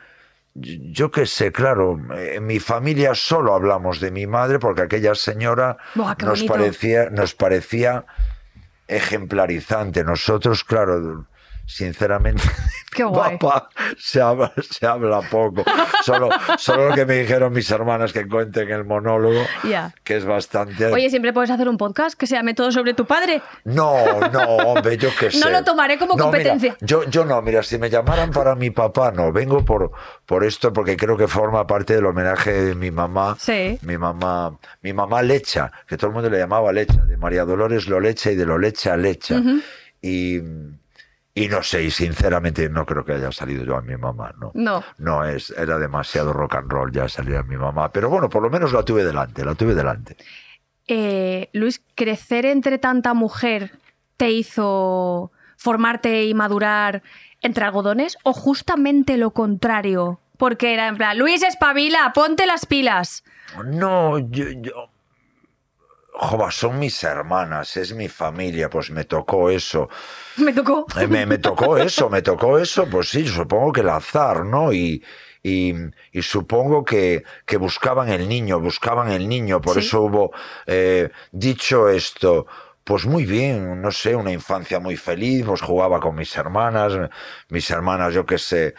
yo 0.56 1.10
qué 1.12 1.26
sé, 1.26 1.52
claro, 1.52 2.00
en 2.16 2.46
mi 2.46 2.60
familia 2.60 3.16
solo 3.16 3.56
hablamos 3.56 4.00
de 4.00 4.12
mi 4.12 4.28
madre 4.28 4.60
porque 4.60 4.84
aquella 4.84 5.16
señora 5.16 5.78
Buah, 5.96 6.16
nos 6.22 6.44
parecía, 6.44 7.10
nos 7.10 7.34
parecía 7.34 8.06
ejemplarizante. 8.88 10.04
Nosotros, 10.04 10.64
claro, 10.64 11.26
sinceramente, 11.66 12.44
Qué 12.94 13.04
guay. 13.04 13.38
papá 13.38 13.70
se 13.98 14.22
habla, 14.22 14.52
se 14.70 14.86
habla 14.86 15.22
poco. 15.30 15.64
Solo, 16.04 16.30
solo 16.58 16.90
lo 16.90 16.96
que 16.96 17.06
me 17.06 17.16
dijeron 17.20 17.52
mis 17.54 17.70
hermanas 17.72 18.14
que 18.14 18.28
cuenten 18.28 18.70
el 18.72 18.86
monólogo, 18.86 19.42
Ya. 19.64 19.94
que 20.04 20.18
es 20.18 20.26
bastante. 20.26 20.86
Oye, 20.88 21.10
siempre 21.10 21.34
puedes 21.34 21.50
hacer 21.50 21.68
un 21.70 21.78
podcast 21.78 22.18
que 22.18 22.28
se 22.28 22.36
llame 22.36 22.54
todo 22.54 22.72
sobre 22.72 22.94
tu 22.94 23.06
padre. 23.06 23.42
No, 23.66 23.96
no, 24.32 24.42
hombre, 24.58 24.98
yo 24.98 25.10
qué 25.20 25.32
sé. 25.32 25.40
No 25.44 25.50
lo 25.50 25.64
tomaré 25.64 25.98
como 25.98 26.16
No, 26.16 26.32
mira, 26.32 26.52
competencia. 26.52 26.78
yo, 26.82 27.04
yo 27.10 27.26
no, 27.26 27.42
mira, 27.42 27.64
si 27.64 27.78
me 27.78 27.90
llamaran 27.90 28.32
para 28.32 28.56
mi 28.56 28.70
papá, 28.70 29.12
no. 29.12 29.32
Vengo 29.32 29.64
por, 29.66 29.92
por 30.26 30.44
esto 30.44 30.72
porque 30.72 30.96
creo 30.98 31.18
que 31.18 31.28
forma 31.28 31.66
parte 31.68 31.96
del 31.96 32.06
homenaje 32.06 32.52
de 32.52 32.76
mi 32.76 32.92
mamá. 32.92 33.36
Sí. 33.40 33.78
Mi 33.82 33.98
mamá, 33.98 34.58
mi 34.82 34.94
mamá 34.94 35.22
Lecha, 35.22 35.72
que 35.88 35.98
todo 35.98 36.08
el 36.08 36.14
mundo 36.14 36.30
le 36.30 36.38
llamaba 36.40 36.72
Lecha, 36.72 37.02
de 37.06 37.18
María 37.18 37.44
Dolores 37.46 37.88
lo 37.88 38.00
Lecha 38.00 38.32
y 38.32 38.36
de 38.36 38.46
lo 38.46 38.58
Lecha 38.58 38.96
Lecha. 38.98 39.42
Y. 40.02 40.40
Y 41.36 41.48
no 41.48 41.64
sé, 41.64 41.84
y 41.84 41.90
sinceramente 41.90 42.70
no 42.70 42.86
creo 42.86 43.04
que 43.04 43.14
haya 43.14 43.32
salido 43.32 43.66
yo 43.66 43.76
a 43.76 43.82
mi 43.82 43.98
mamá, 43.98 44.36
no. 44.40 44.52
No. 44.54 44.84
No, 45.00 45.26
es, 45.26 45.50
era 45.58 45.80
demasiado 45.80 46.32
rock 46.32 46.56
and 46.56 46.72
roll 46.72 46.92
ya 46.92 47.10
salir 47.10 47.38
a 47.38 47.44
mi 47.44 47.58
mamá. 47.58 47.92
Pero 47.92 48.10
bueno, 48.10 48.30
por 48.30 48.44
lo 48.44 48.52
menos 48.52 48.72
la 48.72 48.84
tuve 48.84 49.04
delante, 49.04 49.44
la 49.44 49.56
tuve 49.56 49.74
delante. 49.74 50.16
Eh, 50.88 51.50
Luis, 51.54 51.82
¿crecer 51.96 52.46
entre 52.46 52.78
tanta 52.78 53.16
mujer 53.16 53.72
te 54.18 54.30
hizo 54.30 55.32
formarte 55.58 56.26
y 56.26 56.36
madurar 56.36 57.02
entre 57.42 57.66
algodones 57.66 58.18
o 58.24 58.34
justamente 58.34 59.18
lo 59.18 59.32
contrario? 59.32 60.20
Porque 60.38 60.74
era 60.74 60.88
en 60.88 60.98
plan, 60.98 61.18
Luis, 61.18 61.42
espabila, 61.42 62.12
ponte 62.14 62.46
las 62.46 62.68
pilas. 62.68 63.24
No, 63.66 64.20
yo, 64.20 64.50
yo... 64.62 64.93
Jova, 66.16 66.52
son 66.52 66.78
mis 66.80 67.04
hermanas, 67.04 67.76
es 67.78 67.94
mi 67.94 68.08
familia, 68.08 68.70
pues 68.70 68.92
me 68.92 69.04
tocó 69.06 69.50
eso. 69.50 69.90
Me 70.38 70.54
tocó. 70.54 70.86
Eh, 71.00 71.08
Me, 71.08 71.26
me 71.26 71.38
tocó 71.38 71.78
eso, 71.78 72.10
me 72.10 72.22
tocó 72.22 72.58
eso, 72.58 72.88
pues 72.90 73.10
sí, 73.10 73.28
supongo 73.28 73.72
que 73.72 73.82
el 73.82 73.90
azar, 73.90 74.46
¿no? 74.46 74.72
Y, 74.74 75.04
y, 75.44 75.74
y 76.12 76.22
supongo 76.22 76.84
que, 76.86 77.24
que 77.46 77.58
buscaban 77.58 78.10
el 78.10 78.28
niño, 78.30 78.60
buscaban 78.60 79.12
el 79.12 79.28
niño, 79.28 79.60
por 79.62 79.74
Sí. 79.76 79.82
eso 79.82 80.02
hubo, 80.02 80.32
eh, 80.68 81.10
dicho 81.32 81.90
esto, 81.90 82.46
pues 82.84 83.06
muy 83.06 83.26
bien, 83.26 83.82
no 83.82 83.92
sé, 83.92 84.16
una 84.16 84.32
infancia 84.32 84.80
muy 84.80 84.98
feliz, 84.98 85.46
pues 85.46 85.62
jugaba 85.62 86.00
con 86.00 86.16
mis 86.16 86.36
hermanas, 86.36 86.94
mis 87.50 87.70
hermanas, 87.72 88.14
yo 88.14 88.26
qué 88.26 88.38
sé, 88.38 88.74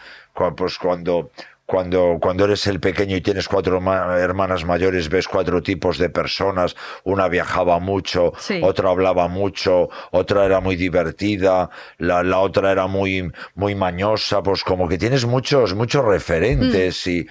pues 0.55 0.77
cuando... 0.77 1.31
Cuando, 1.65 2.19
cuando 2.21 2.45
eres 2.45 2.67
el 2.67 2.79
pequeño 2.79 3.17
y 3.17 3.21
tienes 3.21 3.47
cuatro 3.47 3.81
ma- 3.81 4.19
hermanas 4.19 4.65
mayores, 4.65 5.09
ves 5.09 5.27
cuatro 5.27 5.63
tipos 5.63 5.97
de 5.97 6.09
personas. 6.09 6.75
Una 7.03 7.27
viajaba 7.27 7.79
mucho, 7.79 8.33
Sí. 8.37 8.59
otra 8.61 8.91
hablaba 8.91 9.27
mucho, 9.27 9.89
otra 10.11 10.45
era 10.45 10.59
muy 10.59 10.75
divertida, 10.75 11.71
la, 11.97 12.21
la 12.21 12.37
otra 12.39 12.71
era 12.71 12.85
muy, 12.85 13.31
muy 13.55 13.73
mañosa, 13.73 14.43
pues 14.43 14.63
como 14.63 14.87
que 14.87 14.99
tienes 14.99 15.25
muchos, 15.25 15.73
muchos 15.73 16.05
referentes 16.05 17.07
y, 17.07 17.25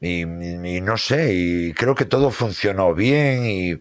y, 0.00 0.22
y 0.22 0.80
no 0.80 0.96
sé, 0.96 1.32
y 1.32 1.72
creo 1.72 1.94
que 1.94 2.04
todo 2.04 2.32
funcionó 2.32 2.94
bien 2.94 3.46
y 3.46 3.80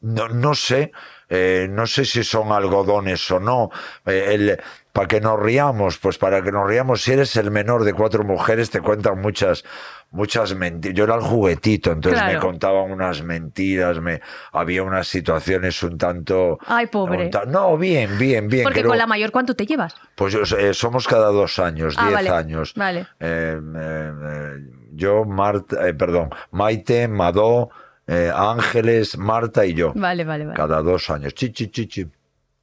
no, 0.00 0.28
no 0.28 0.54
sé, 0.54 0.90
eh, 1.28 1.68
no 1.70 1.86
sé 1.86 2.04
si 2.04 2.24
son 2.24 2.50
algodones 2.50 3.30
o 3.30 3.38
no. 3.38 3.70
Eh, 4.04 4.30
el- 4.34 4.60
para 4.92 5.08
que 5.08 5.20
nos 5.22 5.40
riamos, 5.40 5.98
pues 5.98 6.18
para 6.18 6.42
que 6.42 6.52
nos 6.52 6.68
riamos, 6.68 7.02
si 7.02 7.12
eres 7.12 7.34
el 7.36 7.50
menor 7.50 7.84
de 7.84 7.94
cuatro 7.94 8.24
mujeres, 8.24 8.68
te 8.70 8.80
cuentan 8.82 9.20
muchas, 9.22 9.64
muchas 10.10 10.54
mentiras. 10.54 10.94
Yo 10.94 11.04
era 11.04 11.14
el 11.14 11.22
juguetito, 11.22 11.92
entonces 11.92 12.22
me 12.26 12.38
contaban 12.38 12.90
unas 12.92 13.22
mentiras, 13.22 14.00
me, 14.00 14.20
había 14.52 14.82
unas 14.82 15.08
situaciones 15.08 15.82
un 15.82 15.96
tanto. 15.96 16.58
Ay, 16.66 16.88
pobre. 16.88 17.30
ta- 17.30 17.46
no, 17.46 17.78
bien, 17.78 18.18
bien, 18.18 18.48
bien. 18.48 18.64
Porque 18.64 18.80
creo- 18.80 18.90
con 18.90 18.98
la 18.98 19.06
mayor, 19.06 19.30
¿cuánto 19.30 19.54
te 19.56 19.64
llevas? 19.64 19.94
pues 20.14 20.34
eh, 20.52 20.74
somos 20.74 21.08
cada 21.08 21.28
dos 21.28 21.58
años, 21.58 21.94
Ah, 21.96 22.02
diez 22.02 22.14
vale, 22.16 22.28
años. 22.28 22.74
vale. 22.76 23.06
Eh, 23.18 23.58
eh, 23.76 24.52
yo, 24.92 25.24
Marta, 25.24 25.88
eh, 25.88 25.94
perdón, 25.94 26.28
Maite, 26.50 27.08
Madó, 27.08 27.70
eh, 28.06 28.30
Ángeles, 28.34 29.16
Marta 29.16 29.64
y 29.64 29.72
yo. 29.72 29.92
Vale, 29.94 30.24
vale, 30.24 30.44
vale. 30.44 30.56
Cada 30.56 30.82
dos 30.82 31.08
años. 31.08 31.34
Chi, 31.34 31.50
chi, 31.50 31.68
chi, 31.68 31.86
chi. 31.86 32.06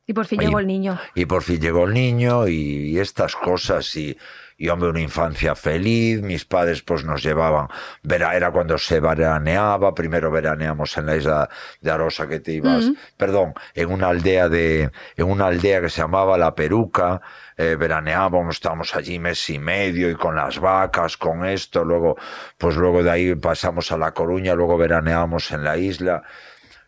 Y 0.09 0.13
por 0.13 0.25
fin 0.25 0.39
llegó 0.39 0.57
el 0.57 0.65
niño. 0.65 0.99
Y 1.13 1.27
por 1.27 1.43
fin 1.43 1.61
llegó 1.61 1.85
el 1.85 1.93
niño 1.93 2.47
y, 2.47 2.53
y 2.89 2.99
estas 2.99 3.35
cosas 3.35 3.95
y, 3.95 4.17
y 4.57 4.67
hombre, 4.69 4.89
una 4.89 5.01
infancia 5.01 5.53
feliz. 5.53 6.23
Mis 6.23 6.45
padres 6.45 6.81
pues 6.81 7.05
nos 7.05 7.21
llevaban, 7.21 7.67
vera- 8.01 8.35
era 8.35 8.49
cuando 8.49 8.79
se 8.79 8.99
veraneaba, 8.99 9.93
primero 9.93 10.31
veraneamos 10.31 10.97
en 10.97 11.05
la 11.05 11.15
isla 11.15 11.47
de 11.79 11.91
Arosa 11.91 12.27
que 12.27 12.39
te 12.39 12.53
ibas, 12.53 12.85
perdón, 13.17 13.53
en 13.75 13.91
una 13.91 14.07
aldea 14.07 14.49
de, 14.49 14.89
en 15.15 15.25
una 15.27 15.45
aldea 15.45 15.79
que 15.79 15.89
se 15.91 16.01
llamaba 16.01 16.39
La 16.39 16.55
Peruca, 16.55 17.21
eh, 17.55 17.75
veraneábamos, 17.77 18.55
estábamos 18.55 18.95
allí 18.95 19.19
mes 19.19 19.47
y 19.51 19.59
medio 19.59 20.09
y 20.09 20.15
con 20.15 20.35
las 20.35 20.57
vacas, 20.57 21.17
con 21.17 21.45
esto, 21.45 21.85
luego, 21.85 22.17
pues 22.57 22.75
luego 22.77 23.03
de 23.03 23.11
ahí 23.11 23.35
pasamos 23.35 23.91
a 23.91 23.97
La 23.99 24.11
Coruña, 24.11 24.55
luego 24.55 24.75
veraneábamos 24.75 25.51
en 25.51 25.63
la 25.63 25.77
isla 25.77 26.23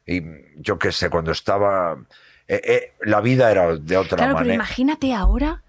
y 0.07 0.23
yo 0.57 0.79
qué 0.79 0.91
sé, 0.91 1.11
cuando 1.11 1.31
estaba... 1.31 1.97
eh, 2.47 2.61
eh, 2.63 2.93
la 3.01 3.21
vida 3.21 3.51
era 3.51 3.75
de 3.75 3.97
otra 3.97 4.17
Claro, 4.17 4.35
pero 4.37 4.53
imagínate 4.53 5.13
ahora 5.13 5.63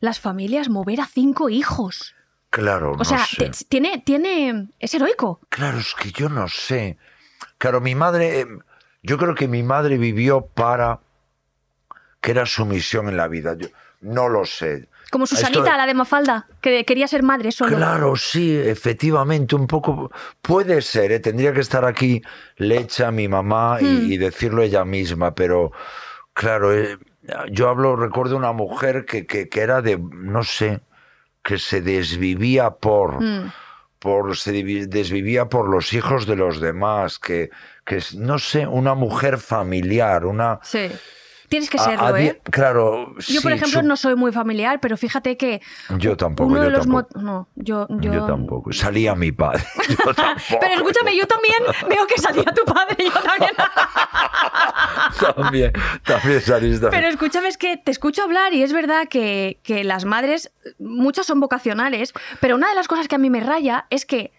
las 0.00 0.20
familias 0.20 0.68
mover 0.68 1.00
a 1.00 1.06
cinco 1.06 1.48
hijos. 1.48 2.14
Claro, 2.50 2.92
O 2.92 2.96
no 2.98 3.04
sea, 3.04 3.24
sé. 3.26 3.50
tiene, 3.68 3.98
tiene, 4.04 4.68
es 4.78 4.94
heroico. 4.94 5.40
Claro, 5.48 5.78
es 5.78 5.94
que 5.94 6.12
yo 6.12 6.28
no 6.28 6.48
sé. 6.48 6.98
Claro, 7.58 7.80
mi 7.80 7.94
madre, 7.94 8.40
eh, 8.40 8.46
yo 9.02 9.18
creo 9.18 9.34
que 9.34 9.48
mi 9.48 9.62
madre 9.62 9.98
vivió 9.98 10.42
para 10.46 11.00
que 12.20 12.30
era 12.30 12.46
su 12.46 12.64
misión 12.64 13.08
en 13.08 13.16
la 13.16 13.28
vida. 13.28 13.54
Yo 13.56 13.68
no 14.00 14.28
lo 14.28 14.44
sé. 14.44 14.88
Como 15.10 15.24
Esto- 15.24 15.36
Susanita, 15.36 15.76
la 15.76 15.86
de 15.86 15.94
Mafalda, 15.94 16.46
que 16.60 16.84
quería 16.84 17.06
ser 17.06 17.22
madre 17.22 17.52
solo. 17.52 17.76
Claro, 17.76 18.16
sí, 18.16 18.56
efectivamente, 18.56 19.54
un 19.54 19.66
poco 19.66 20.10
puede 20.42 20.80
ser, 20.82 21.12
¿eh? 21.12 21.20
tendría 21.20 21.52
que 21.52 21.60
estar 21.60 21.84
aquí 21.84 22.22
Lecha, 22.56 23.10
mi 23.10 23.28
mamá, 23.28 23.78
y, 23.80 23.84
Hmm. 23.84 24.12
y 24.12 24.16
decirlo 24.16 24.62
ella 24.62 24.84
misma, 24.84 25.34
pero 25.34 25.70
claro, 26.34 26.74
eh, 26.74 26.98
yo 27.50 27.68
hablo, 27.70 27.96
recuerdo 27.96 28.36
una 28.36 28.52
mujer 28.52 29.06
que, 29.06 29.26
que, 29.26 29.48
que 29.48 29.60
era 29.60 29.80
de, 29.80 29.98
no 29.98 30.44
sé, 30.44 30.80
que 31.42 31.58
se 31.58 31.80
desvivía 31.80 32.70
por, 32.70 33.22
Mm. 33.22 33.52
por 33.98 34.36
se 34.36 34.52
desvivía 34.52 35.46
por 35.48 35.68
los 35.68 35.92
hijos 35.94 36.26
de 36.26 36.36
los 36.36 36.60
demás, 36.60 37.18
que, 37.18 37.50
que 37.86 37.96
es, 37.96 38.14
no 38.14 38.38
sé, 38.38 38.66
una 38.66 38.94
mujer 38.94 39.38
familiar, 39.38 40.26
una... 40.26 40.60
Sí. 40.62 40.90
Tienes 41.54 41.70
que 41.70 41.78
serlo, 41.78 42.06
a 42.06 42.20
¿eh? 42.20 42.40
Claro, 42.50 43.14
Yo, 43.28 43.40
por 43.40 43.52
sí, 43.52 43.56
ejemplo, 43.58 43.80
su- 43.80 43.86
no 43.86 43.96
soy 43.96 44.16
muy 44.16 44.32
familiar, 44.32 44.80
pero 44.80 44.96
fíjate 44.96 45.36
que 45.36 45.60
Yo 45.98 46.16
tampoco, 46.16 46.50
uno 46.50 46.60
de 46.60 46.70
los 46.70 46.80
tampoco. 46.80 47.20
no, 47.20 47.46
yo, 47.54 47.86
yo... 48.00 48.12
Yo 48.12 48.26
tampoco. 48.26 48.72
Salía 48.72 49.14
mi 49.14 49.30
padre. 49.30 49.62
Yo 49.88 50.12
tampoco. 50.14 50.58
Pero 50.60 50.74
escúchame, 50.74 51.16
yo 51.16 51.26
también 51.28 51.58
veo 51.88 52.06
que 52.08 52.18
salía 52.20 52.42
tu 52.44 52.64
padre, 52.64 52.96
yo 53.04 53.12
también. 53.12 53.52
también, 55.36 55.72
también 56.04 56.40
saliste. 56.40 56.88
Pero 56.88 57.06
escúchame, 57.08 57.48
es 57.48 57.56
que 57.56 57.76
te 57.76 57.90
escucho 57.90 58.22
hablar 58.22 58.52
y 58.54 58.62
es 58.62 58.72
verdad 58.72 59.06
que, 59.08 59.60
que 59.62 59.84
las 59.84 60.04
madres, 60.04 60.50
muchas 60.78 61.26
son 61.26 61.40
vocacionales, 61.40 62.12
pero 62.40 62.56
una 62.56 62.68
de 62.68 62.74
las 62.74 62.88
cosas 62.88 63.08
que 63.08 63.14
a 63.14 63.18
mí 63.18 63.30
me 63.30 63.40
raya 63.40 63.86
es 63.90 64.04
que 64.06 64.32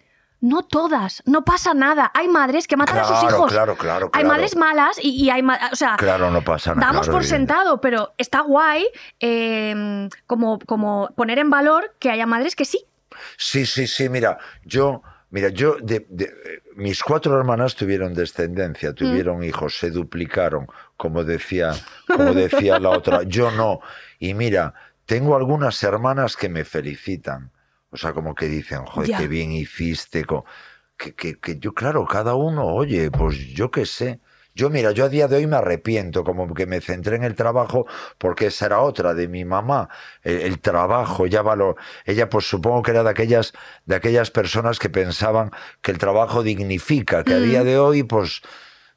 no 0.48 0.62
todas, 0.62 1.22
no 1.26 1.44
pasa 1.44 1.74
nada. 1.74 2.10
Hay 2.14 2.28
madres 2.28 2.66
que 2.66 2.76
matan 2.76 2.98
a 2.98 3.04
sus 3.04 3.22
hijos. 3.30 3.50
claro, 3.52 3.76
claro, 3.76 4.06
Hay 4.12 4.22
claro. 4.22 4.28
madres 4.28 4.56
malas 4.56 4.98
y, 5.02 5.24
y 5.24 5.30
hay 5.30 5.42
ma- 5.42 5.58
o 5.72 5.76
sea, 5.76 5.96
Claro, 5.96 6.30
no 6.30 6.42
pasa 6.42 6.74
nada. 6.74 6.86
damos 6.88 7.06
claro, 7.06 7.18
por 7.18 7.24
sentado, 7.24 7.80
pero 7.80 8.14
está 8.18 8.40
guay 8.40 8.86
eh, 9.20 10.08
como, 10.26 10.58
como 10.60 11.10
poner 11.16 11.38
en 11.38 11.50
valor 11.50 11.94
que 11.98 12.10
haya 12.10 12.26
madres 12.26 12.56
que 12.56 12.64
sí. 12.64 12.84
Sí, 13.36 13.66
sí, 13.66 13.86
sí, 13.86 14.08
mira, 14.08 14.38
yo, 14.64 15.02
mira, 15.30 15.48
yo, 15.48 15.76
de, 15.80 16.06
de- 16.08 16.32
mis 16.76 17.02
cuatro 17.02 17.36
hermanas 17.38 17.74
tuvieron 17.74 18.12
descendencia, 18.14 18.92
tuvieron 18.92 19.42
hijos, 19.42 19.78
se 19.78 19.90
duplicaron, 19.90 20.66
como 20.96 21.24
decía, 21.24 21.72
como 22.06 22.34
decía 22.34 22.78
la 22.78 22.90
otra. 22.90 23.22
Yo 23.22 23.50
no. 23.50 23.80
Y 24.18 24.34
mira, 24.34 24.74
tengo 25.06 25.34
algunas 25.36 25.82
hermanas 25.82 26.36
que 26.36 26.48
me 26.50 26.64
felicitan. 26.64 27.50
O 27.90 27.96
sea, 27.96 28.12
como 28.12 28.34
que 28.34 28.46
dicen, 28.46 28.84
joder, 28.84 29.10
Ya. 29.10 29.18
qué 29.18 29.28
bien 29.28 29.52
hiciste. 29.52 30.24
Que, 30.96 31.14
que, 31.14 31.38
que 31.38 31.58
yo, 31.58 31.74
claro, 31.74 32.06
cada 32.06 32.34
uno, 32.34 32.66
oye, 32.66 33.10
pues 33.10 33.36
yo 33.48 33.70
qué 33.70 33.86
sé. 33.86 34.20
Yo, 34.54 34.70
mira, 34.70 34.90
yo 34.92 35.04
a 35.04 35.10
día 35.10 35.28
de 35.28 35.36
hoy 35.36 35.46
me 35.46 35.56
arrepiento, 35.56 36.24
como 36.24 36.52
que 36.54 36.64
me 36.64 36.80
centré 36.80 37.16
en 37.16 37.24
el 37.24 37.34
trabajo, 37.34 37.86
porque 38.16 38.46
esa 38.46 38.64
era 38.66 38.80
otra 38.80 39.12
de 39.12 39.28
mi 39.28 39.44
mamá. 39.44 39.90
El, 40.22 40.40
el 40.40 40.60
trabajo, 40.60 41.26
ya 41.26 41.42
valor. 41.42 41.76
Ella, 42.06 42.30
pues 42.30 42.48
supongo 42.48 42.82
que 42.82 42.92
era 42.92 43.02
de 43.02 43.10
aquellas, 43.10 43.52
de 43.84 43.96
aquellas 43.96 44.30
personas 44.30 44.78
que 44.78 44.88
pensaban 44.88 45.50
que 45.82 45.90
el 45.92 45.98
trabajo 45.98 46.42
dignifica, 46.42 47.22
que 47.22 47.34
a 47.34 47.40
día 47.40 47.64
de 47.64 47.78
hoy, 47.78 48.02
pues. 48.02 48.40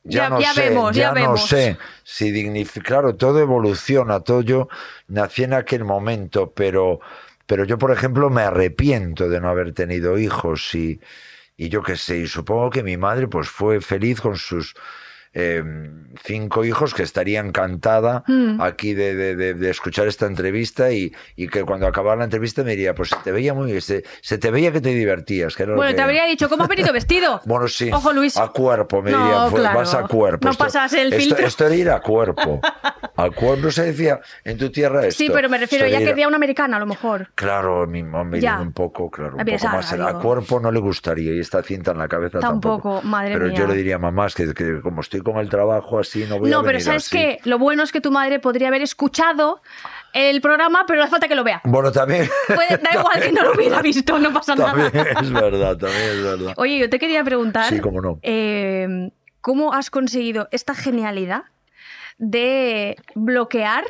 Ya, 0.06 0.24
Ya- 0.24 0.30
no 0.30 0.40
ya 0.40 0.54
sé, 0.54 0.70
vemos, 0.70 0.96
ya 0.96 1.10
no 1.10 1.16
vemos. 1.16 1.46
sé 1.50 1.78
si 2.06 2.32
dignifica. 2.32 2.86
Claro, 2.88 3.16
todo 3.18 3.40
evoluciona, 3.42 4.22
todo 4.22 4.42
yo 4.42 4.70
nací 5.10 5.44
en 5.44 5.54
aquel 5.54 5.84
momento, 5.84 6.54
pero, 6.54 7.02
pero 7.50 7.64
yo, 7.66 7.80
por 7.80 7.92
ejemplo, 7.92 8.30
me 8.30 8.44
arrepiento 8.44 9.28
de 9.28 9.42
no 9.42 9.50
haber 9.50 9.74
tenido 9.74 10.20
hijos 10.20 10.76
y, 10.76 11.00
y 11.58 11.70
yo 11.70 11.82
qué 11.82 11.96
sé, 11.98 12.20
y 12.20 12.28
supongo 12.28 12.70
que 12.70 12.84
mi 12.84 12.96
madre 12.96 13.28
pues 13.28 13.50
fue 13.50 13.82
feliz 13.82 14.22
con 14.22 14.36
sus 14.38 14.76
eh, 15.34 15.64
cinco 16.24 16.66
hijos 16.66 16.94
que 16.96 17.04
estaría 17.04 17.40
encantada 17.40 18.24
Mm. 18.28 18.60
aquí 18.62 18.94
de, 18.96 19.14
de- 19.16 19.36
de- 19.36 19.54
de 19.54 19.70
escuchar 19.70 20.08
esta 20.08 20.26
entrevista 20.26 20.92
y, 20.92 21.12
y 21.36 21.48
que 21.48 21.64
cuando 21.64 21.86
acabara 21.88 22.18
la 22.18 22.24
entrevista 22.26 22.64
me 22.64 22.72
diría, 22.72 22.96
pues 22.96 23.10
se 23.10 23.16
te 23.24 23.32
veía 23.32 23.54
muy, 23.54 23.80
se, 23.82 24.04
se 24.22 24.38
te 24.40 24.50
veía 24.50 24.72
que 24.72 24.82
te 24.82 24.90
divertías. 24.90 25.56
Que 25.56 25.66
Bueno, 25.66 25.84
que- 25.92 25.94
te 25.94 26.02
habría 26.02 26.26
dicho, 26.26 26.50
¿cómo 26.50 26.64
has 26.64 26.70
venido 26.70 26.92
vestido? 26.94 27.42
bueno, 27.46 27.68
sí. 27.68 27.92
Ojo, 27.94 28.12
Luis. 28.12 28.38
A 28.38 28.48
cuerpo, 28.48 29.04
me 29.04 29.12
No, 29.12 29.18
diría. 29.50 29.60
claro. 29.62 29.78
Vas 29.80 29.94
a 29.94 30.08
cuerpo. 30.08 30.48
No 30.48 30.54
pasas 30.56 30.94
el 30.94 31.14
esto, 31.14 31.18
filtro. 31.24 31.46
Esto 31.48 31.66
era 31.68 31.76
ir 31.76 31.90
a 31.92 32.00
cuerpo. 32.02 32.60
A 33.26 33.30
cuerpo 33.32 33.72
se 33.72 33.84
decía 33.86 34.20
en 34.44 34.58
tu 34.58 34.70
tierra 34.72 35.06
esto. 35.06 35.18
Sí, 35.24 35.30
pero 35.34 35.50
me 35.50 35.58
refiero, 35.58 35.86
ya 35.86 35.92
era 35.98 36.02
ir 36.02 36.08
a- 36.08 36.12
quería 36.12 36.28
una 36.28 36.38
americana 36.38 36.78
a 36.78 36.80
lo 36.80 36.86
mejor. 36.86 37.30
Claro, 37.36 37.86
mi 37.88 38.04
mamá 38.04 38.38
Ya. 38.38 38.60
un 38.60 38.72
poco, 38.74 39.10
claro, 39.12 39.36
un 39.36 39.42
A 39.42 39.46
poco 39.46 39.68
más. 39.68 39.92
radio. 39.92 40.08
A 40.08 40.20
cuerpo 40.22 40.60
no 40.60 40.72
le 40.72 40.80
gustaría 40.80 41.34
y 41.34 41.40
esta 41.40 41.62
cinta 41.64 41.92
en 41.92 41.98
la 41.98 42.08
cabeza 42.08 42.40
tampoco. 42.40 42.90
Tampoco, 42.90 43.08
madre 43.08 43.34
pero 43.34 43.46
mía. 43.48 43.58
yo 43.58 43.68
le 43.68 43.74
diría, 43.76 43.98
mamá, 43.98 44.28
es 44.28 44.36
que, 44.36 44.54
que 44.54 44.82
como 44.82 45.02
estoy 45.02 45.22
con 45.22 45.38
el 45.38 45.50
trabajo 45.50 46.00
así, 46.00 46.26
no 46.28 46.40
voy 46.40 46.52
a 46.52 46.56
No, 46.56 46.64
pero 46.64 46.80
¿sabes 46.80 47.06
así". 47.08 47.18
qué? 47.18 47.40
Lo 47.46 47.58
bueno 47.60 47.84
es 47.84 47.92
que 47.92 48.02
tu 48.02 48.12
madre 48.12 48.40
podría 48.40 48.68
haber 48.70 48.82
escuchado 48.82 49.62
el 50.14 50.42
programa, 50.42 50.86
pero 50.88 50.98
no 50.98 51.04
hace 51.04 51.12
falta 51.12 51.28
que 51.28 51.36
lo 51.36 51.44
vea. 51.44 51.62
Bueno, 51.66 51.92
también. 51.92 52.28
Puede- 52.48 52.78
da 52.78 52.90
igual 53.00 53.22
que 53.22 53.32
no 53.32 53.44
lo 53.44 53.54
hubiera 53.54 53.82
visto, 53.82 54.18
no 54.20 54.34
pasa 54.34 54.56
también 54.56 54.92
nada. 54.94 55.22
es 55.22 55.32
verdad, 55.32 55.78
también 55.78 56.02
es 56.10 56.24
verdad. 56.24 56.54
Oye, 56.58 56.80
yo 56.80 56.90
te 56.90 56.98
quería 57.00 57.24
preguntar. 57.24 57.66
Sí, 57.66 57.80
cómo 57.80 58.02
no. 58.02 58.20
eh, 58.24 59.12
¿Cómo 59.42 59.74
has 59.74 59.90
conseguido 59.90 60.50
esta 60.52 60.74
genialidad 60.76 61.44
de 62.20 62.96
bloquear 63.16 63.86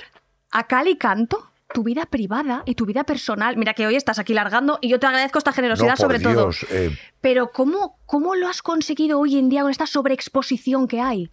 a 0.51 0.65
cal 0.67 0.87
y 0.87 0.97
canto 0.97 1.51
tu 1.73 1.83
vida 1.83 2.05
privada 2.05 2.63
y 2.65 2.73
tu 2.75 2.85
vida 2.85 3.03
personal. 3.03 3.57
Mira 3.57 3.73
que 3.73 3.85
hoy 3.85 3.95
estás 3.95 4.17
aquí 4.17 4.33
largando 4.33 4.79
y 4.81 4.89
yo 4.89 4.99
te 4.99 5.05
agradezco 5.07 5.37
esta 5.37 5.51
generosidad 5.51 5.89
No, 5.89 5.95
por 5.95 6.05
sobre 6.05 6.19
Dios, 6.19 6.59
todo. 6.67 6.75
eh, 6.75 6.97
Pero 7.21 7.51
¿cómo, 7.51 7.99
¿cómo 8.05 8.35
lo 8.35 8.47
has 8.47 8.61
conseguido 8.61 9.19
hoy 9.19 9.37
en 9.37 9.49
día 9.49 9.61
con 9.61 9.69
esta 9.71 9.85
sobreexposición 9.85 10.87
que 10.87 11.01
hay? 11.01 11.29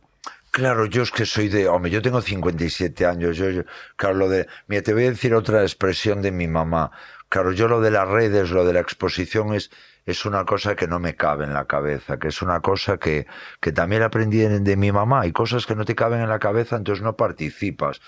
Claro, 0.51 0.87
yo 0.87 1.03
es 1.03 1.11
que 1.11 1.27
soy 1.27 1.49
de, 1.49 1.69
hombre, 1.69 1.91
yo 1.91 2.01
tengo 2.03 2.21
57 2.21 3.05
años, 3.07 3.37
yo, 3.37 3.51
yo- 3.51 3.65
claro, 3.97 4.15
lo 4.17 4.29
de, 4.29 4.47
mira, 4.69 4.83
te 4.83 4.93
voy 4.95 5.05
a 5.07 5.11
decir 5.11 5.35
otra 5.35 5.63
expresión 5.63 6.23
de 6.23 6.33
mi 6.33 6.49
mamá. 6.49 6.91
Claro, 7.29 7.53
yo 7.53 7.69
lo 7.69 7.81
de 7.81 7.91
las 7.91 8.09
redes, 8.09 8.51
lo 8.51 8.65
de 8.65 8.73
la 8.73 8.81
exposición 8.81 9.55
es, 9.55 9.71
es 10.07 10.25
una 10.25 10.45
cosa 10.45 10.77
que 10.77 10.87
no 10.87 11.01
me 11.01 11.17
cabe 11.17 11.45
en 11.45 11.53
la 11.53 11.67
cabeza, 11.67 12.19
que 12.19 12.29
es 12.29 12.41
una 12.41 12.61
cosa 12.61 12.97
que, 12.97 13.27
que 13.61 13.73
también 13.73 14.03
aprendí 14.03 14.39
de, 14.39 14.61
de 14.61 14.77
mi 14.77 14.93
mamá. 14.93 15.23
Hay 15.23 15.33
cosas 15.33 15.67
que 15.67 15.75
no 15.75 15.85
te 15.85 15.97
caben 15.97 16.21
en 16.21 16.29
la 16.29 16.39
cabeza, 16.39 16.77
entonces 16.77 17.03
no 17.03 17.17
participas. 17.17 18.01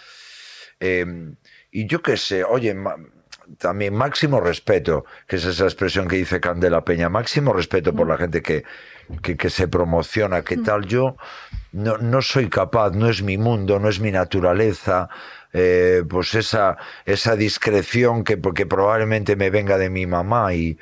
Eh, 0.78 1.04
y 1.72 1.86
yo 1.86 2.00
qué 2.00 2.16
sé, 2.16 2.44
oye, 2.44 2.76
también 3.58 3.94
máximo 3.94 4.40
respeto, 4.40 5.04
que 5.26 5.36
es 5.36 5.44
esa 5.44 5.64
expresión 5.64 6.06
que 6.06 6.16
dice 6.16 6.40
Candela 6.40 6.84
Peña, 6.84 7.08
máximo 7.08 7.52
respeto 7.52 7.92
por 7.92 8.06
la 8.06 8.16
gente 8.16 8.42
que, 8.42 8.64
que, 9.20 9.36
que 9.36 9.50
se 9.50 9.66
promociona, 9.66 10.42
que 10.42 10.56
tal, 10.58 10.86
yo 10.86 11.16
no, 11.72 11.98
no 11.98 12.22
soy 12.22 12.48
capaz, 12.48 12.92
no 12.92 13.08
es 13.08 13.22
mi 13.22 13.38
mundo, 13.38 13.80
no 13.80 13.88
es 13.88 13.98
mi 13.98 14.12
naturaleza, 14.12 15.08
eh, 15.52 16.04
pues 16.08 16.34
esa, 16.36 16.76
esa 17.04 17.34
discreción 17.34 18.22
que, 18.22 18.40
que 18.54 18.66
probablemente 18.66 19.34
me 19.34 19.50
venga 19.50 19.78
de 19.78 19.90
mi 19.90 20.06
mamá 20.06 20.54
y, 20.54 20.78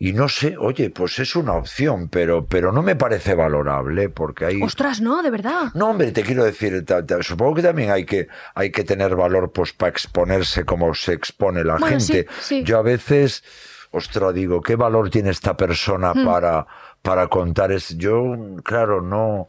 y 0.00 0.12
no 0.12 0.28
sé, 0.28 0.56
oye, 0.56 0.90
pues 0.90 1.18
es 1.18 1.34
una 1.34 1.54
opción, 1.54 2.08
pero, 2.08 2.46
pero 2.46 2.70
no 2.70 2.82
me 2.82 2.94
parece 2.94 3.34
valorable, 3.34 4.08
porque 4.08 4.44
hay... 4.44 4.62
Ostras, 4.62 5.00
no, 5.00 5.22
de 5.24 5.30
verdad. 5.30 5.72
No, 5.74 5.88
hombre, 5.90 6.12
te 6.12 6.22
quiero 6.22 6.44
decir, 6.44 6.84
supongo 7.22 7.56
que 7.56 7.62
también 7.62 7.90
hay 7.90 8.04
que, 8.04 8.28
hay 8.54 8.70
que 8.70 8.84
tener 8.84 9.16
valor 9.16 9.50
pues 9.52 9.72
para 9.72 9.90
exponerse 9.90 10.64
como 10.64 10.94
se 10.94 11.14
expone 11.14 11.64
la 11.64 11.78
Bueno, 11.78 11.98
sí, 11.98 12.12
gente. 12.12 12.30
sí. 12.40 12.62
Yo 12.62 12.78
a 12.78 12.82
veces, 12.82 13.42
ostras, 13.90 14.32
digo, 14.34 14.60
¿qué 14.62 14.76
valor 14.76 15.10
tiene 15.10 15.30
esta 15.30 15.56
persona 15.56 16.12
Hmm. 16.14 16.24
para, 16.24 16.66
para 17.02 17.26
contar? 17.26 17.72
Es, 17.72 17.96
yo, 17.98 18.36
claro, 18.62 19.02
no. 19.02 19.48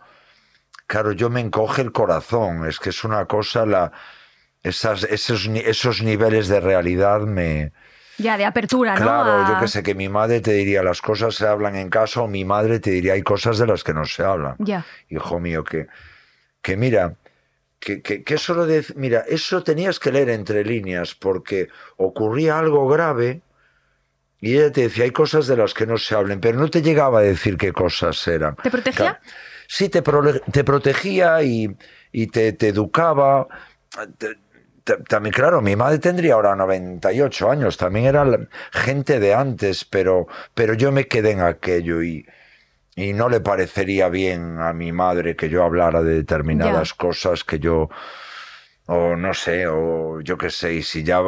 Claro, 0.87 1.11
yo 1.11 1.29
me 1.29 1.41
encoge 1.41 1.83
el 1.83 1.91
corazón. 1.91 2.65
Es 2.67 2.79
que 2.79 2.89
es 2.89 3.03
una 3.03 3.25
cosa, 3.25 3.67
la, 3.67 3.91
esas, 4.63 5.03
esos, 5.03 5.45
esos 5.45 6.01
niveles 6.01 6.47
de 6.47 6.59
realidad 6.59 7.19
me. 7.21 7.71
Ya, 8.19 8.37
de 8.37 8.45
apertura, 8.45 8.95
¿no? 8.95 9.01
Claro, 9.01 9.47
yo 9.47 9.59
que 9.59 9.67
sé, 9.67 9.81
que 9.81 9.95
mi 9.95 10.09
madre 10.09 10.41
te 10.41 10.51
diría 10.51 10.83
las 10.83 11.01
cosas 11.01 11.35
se 11.35 11.47
hablan 11.47 11.75
en 11.75 11.89
casa 11.89 12.21
o 12.21 12.27
mi 12.27 12.45
madre 12.45 12.79
te 12.79 12.91
diría 12.91 13.13
hay 13.13 13.23
cosas 13.23 13.57
de 13.57 13.65
las 13.65 13.83
que 13.83 13.93
no 13.93 14.05
se 14.05 14.23
hablan 14.23 14.55
Ya. 14.59 14.85
hijo 15.09 15.39
mío, 15.39 15.63
que, 15.63 15.87
que 16.61 16.77
mira, 16.77 17.15
que, 17.79 18.01
que, 18.01 18.23
que 18.23 18.33
eso 18.35 18.53
lo 18.53 18.65
de, 18.65 18.85
mira, 18.95 19.23
eso 19.27 19.63
tenías 19.63 19.99
que 19.99 20.11
leer 20.11 20.29
entre 20.29 20.63
líneas, 20.65 21.15
porque 21.15 21.69
ocurría 21.97 22.59
algo 22.59 22.87
grave 22.87 23.41
y 24.41 24.55
ella 24.57 24.71
te 24.71 24.81
decía, 24.81 25.03
hay 25.05 25.11
cosas 25.11 25.47
de 25.47 25.57
las 25.57 25.73
que 25.73 25.85
no 25.85 25.97
se 25.97 26.15
hablen, 26.15 26.39
pero 26.39 26.57
no 26.59 26.69
te 26.69 26.81
llegaba 26.81 27.19
a 27.19 27.23
decir 27.23 27.57
qué 27.57 27.73
cosas 27.73 28.25
eran. 28.27 28.55
¿Te 28.55 28.71
protegía? 28.71 29.19
Claro, 29.19 29.19
Sí, 29.67 29.87
te, 29.87 30.01
te 30.01 30.63
protegía 30.63 31.43
y, 31.43 31.75
y 32.11 32.27
te, 32.27 32.53
te 32.53 32.69
educaba. 32.69 33.47
Te- 34.17 34.37
también, 34.97 35.33
claro, 35.33 35.61
mi 35.61 35.75
madre 35.75 35.99
tendría 35.99 36.33
ahora 36.35 36.55
98 36.55 37.49
años, 37.49 37.77
también 37.77 38.05
era 38.07 38.25
gente 38.71 39.19
de 39.19 39.33
antes, 39.33 39.85
pero, 39.85 40.27
pero 40.53 40.73
yo 40.73 40.91
me 40.91 41.07
quedé 41.07 41.31
en 41.31 41.41
aquello 41.41 42.01
y, 42.03 42.25
y 42.95 43.13
no 43.13 43.29
le 43.29 43.39
parecería 43.39 44.09
bien 44.09 44.59
a 44.59 44.73
mi 44.73 44.91
madre 44.91 45.35
que 45.35 45.49
yo 45.49 45.63
hablara 45.63 46.01
de 46.03 46.15
determinadas 46.15 46.93
cosas 46.93 47.43
que 47.43 47.59
yo 47.59 47.89
o 48.91 49.15
no 49.15 49.35
sé, 49.35 49.67
o 49.67 50.19
yo 50.21 50.35
qué 50.35 50.49
sé, 50.49 50.73
y 50.73 50.81
si 50.83 51.03
ya 51.03 51.19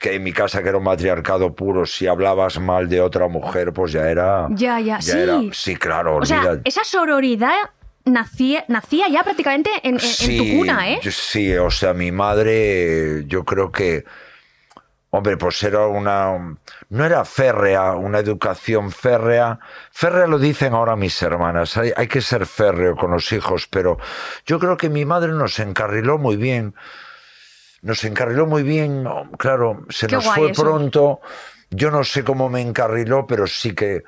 que 0.00 0.14
en 0.14 0.22
mi 0.24 0.32
casa 0.32 0.60
que 0.60 0.70
era 0.70 0.78
un 0.78 0.82
matriarcado 0.84 1.54
puro, 1.54 1.86
si 1.86 2.08
hablabas 2.08 2.58
mal 2.58 2.88
de 2.88 3.00
otra 3.00 3.28
mujer, 3.28 3.72
pues 3.72 3.92
ya 3.92 4.10
era 4.10 4.48
Ya, 4.50 4.80
ya, 4.80 5.00
sí. 5.00 5.16
era- 5.16 5.40
sí, 5.52 5.76
claro, 5.76 6.16
O 6.16 6.24
sea, 6.26 6.40
olvida- 6.40 6.60
esa 6.64 6.82
sororidad 6.82 7.70
nacía, 8.04 8.64
nacía 8.68 9.08
ya 9.08 9.22
prácticamente 9.24 9.70
en, 9.82 9.96
en- 9.96 10.30
en 10.30 10.36
tu 10.36 10.58
cuna, 10.58 10.90
¿eh? 10.90 11.00
yo- 11.02 11.10
sí, 11.12 11.54
o 11.56 11.70
sea, 11.70 11.94
mi 11.94 12.12
madre, 12.12 13.24
yo 13.26 13.44
creo 13.44 13.70
que, 13.72 14.04
hombre, 15.10 15.36
pues 15.36 15.62
era 15.62 15.86
una, 15.86 16.56
no 16.88 17.04
era 17.04 17.24
férrea, 17.24 17.92
una 17.92 18.18
educación 18.18 18.90
férrea. 18.90 19.58
Férrea 19.90 20.26
lo 20.26 20.38
dicen 20.38 20.74
ahora 20.74 20.96
mis 20.96 21.20
hermanas, 21.22 21.76
hay, 21.76 21.92
hay 21.96 22.08
que 22.08 22.20
ser 22.20 22.46
férreo 22.46 22.96
con 22.96 23.10
los 23.12 23.30
hijos, 23.32 23.66
pero 23.68 23.98
yo 24.46 24.58
creo 24.58 24.76
que 24.76 24.88
mi 24.90 25.04
madre 25.04 25.32
nos 25.32 25.58
encarriló 25.58 26.18
muy 26.18 26.36
bien. 26.36 26.74
Nos 27.82 28.02
encarriló 28.04 28.46
muy 28.46 28.62
bien, 28.62 29.04
claro, 29.38 29.84
se 29.90 30.06
Qué 30.06 30.16
nos 30.16 30.24
fue 30.24 30.50
eso. 30.50 30.62
pronto. 30.62 31.20
Yo 31.70 31.90
no 31.90 32.02
sé 32.02 32.24
cómo 32.24 32.48
me 32.48 32.62
encarriló, 32.62 33.26
pero 33.26 33.46
sí 33.46 33.74
que. 33.74 34.04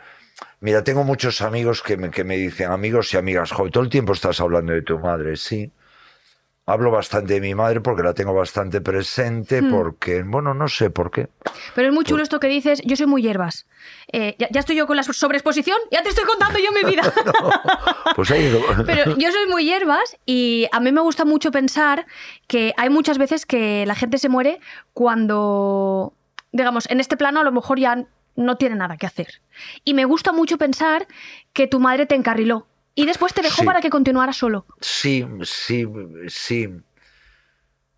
Mira, 0.60 0.84
tengo 0.84 1.04
muchos 1.04 1.40
amigos 1.40 1.82
que 1.82 1.96
me, 1.96 2.10
que 2.10 2.24
me 2.24 2.36
dicen, 2.36 2.70
amigos 2.70 3.12
y 3.14 3.16
amigas, 3.16 3.52
joder, 3.52 3.72
todo 3.72 3.84
el 3.84 3.90
tiempo 3.90 4.12
estás 4.12 4.40
hablando 4.40 4.72
de 4.72 4.82
tu 4.82 4.98
madre, 4.98 5.36
sí. 5.36 5.70
Hablo 6.68 6.90
bastante 6.90 7.34
de 7.34 7.40
mi 7.40 7.54
madre 7.54 7.80
porque 7.80 8.02
la 8.02 8.12
tengo 8.12 8.34
bastante 8.34 8.80
presente, 8.80 9.62
Hmm. 9.62 9.70
porque, 9.70 10.24
bueno, 10.24 10.52
no 10.52 10.66
sé 10.66 10.90
por 10.90 11.12
qué. 11.12 11.28
Pero 11.76 11.88
es 11.88 11.94
muy 11.94 12.04
chulo 12.04 12.24
esto 12.24 12.40
que 12.40 12.48
dices, 12.48 12.82
yo 12.84 12.96
soy 12.96 13.06
muy 13.06 13.22
hierbas. 13.22 13.66
Eh, 14.12 14.34
ya, 14.38 14.48
ya 14.50 14.58
estoy 14.60 14.74
yo 14.74 14.88
con 14.88 14.96
la 14.96 15.04
sobreexposición, 15.04 15.78
ya 15.92 16.02
te 16.02 16.08
estoy 16.08 16.24
contando 16.24 16.58
yo 16.58 16.72
mi 16.72 16.90
vida. 16.90 17.02
Pues 18.16 18.30
ahí. 18.30 18.50
Pero 18.86 19.16
yo 19.16 19.30
soy 19.30 19.46
muy 19.48 19.64
hierbas 19.64 20.16
y 20.26 20.66
a 20.72 20.80
mí 20.80 20.90
me 20.90 21.02
gusta 21.02 21.24
mucho 21.24 21.50
pensar 21.52 22.06
que 22.48 22.72
hay 22.76 22.88
muchas 22.90 23.18
veces 23.18 23.46
que 23.46 23.84
la 23.86 23.94
gente 23.94 24.18
se 24.18 24.28
muere 24.28 24.58
cuando, 24.92 26.14
digamos, 26.52 26.88
en 26.90 26.98
este 27.00 27.16
plano 27.16 27.40
a 27.40 27.44
lo 27.44 27.52
mejor 27.52 27.78
ya 27.78 28.04
no 28.36 28.56
tiene 28.56 28.76
nada 28.76 28.96
que 28.96 29.06
hacer. 29.06 29.40
Y 29.84 29.94
me 29.94 30.04
gusta 30.04 30.32
mucho 30.32 30.58
pensar 30.58 31.06
que 31.52 31.66
tu 31.66 31.80
madre 31.80 32.06
te 32.06 32.14
encarriló 32.14 32.66
y 32.94 33.06
después 33.06 33.34
te 33.34 33.42
dejó 33.42 33.62
Sí. 33.62 33.66
para 33.66 33.80
que 33.80 33.90
continuaras 33.90 34.36
solo. 34.36 34.66
Sí, 34.80 35.26
sí, 35.42 35.86
sí. 36.28 36.68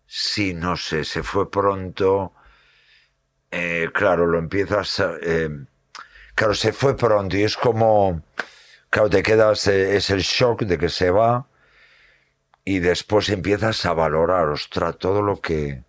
Sí, 0.05 0.53
no 0.55 0.75
sé, 0.75 1.03
se 1.05 1.21
fue 1.23 1.51
pronto. 1.51 2.33
Eh, 3.51 3.89
claro, 3.93 4.25
lo 4.25 4.39
empiezas 4.39 4.99
a, 4.99 5.13
eh, 5.21 5.49
claro, 6.35 6.53
se 6.55 6.73
fue 6.73 6.95
pronto 6.97 7.37
y 7.37 7.43
es 7.43 7.55
como. 7.57 8.23
Claro, 8.89 9.09
te 9.09 9.21
quedas. 9.21 9.67
eh, 9.67 9.95
es 9.97 10.09
el 10.09 10.21
shock 10.21 10.61
de 10.63 10.77
que 10.77 10.89
se 10.89 11.11
va. 11.11 11.45
Y 12.65 12.79
después 12.79 13.29
empiezas 13.29 13.85
a 13.85 13.93
valorar, 13.93 14.47
ostras, 14.49 14.97
todo 14.97 15.21
lo 15.21 15.39
que. 15.41 15.83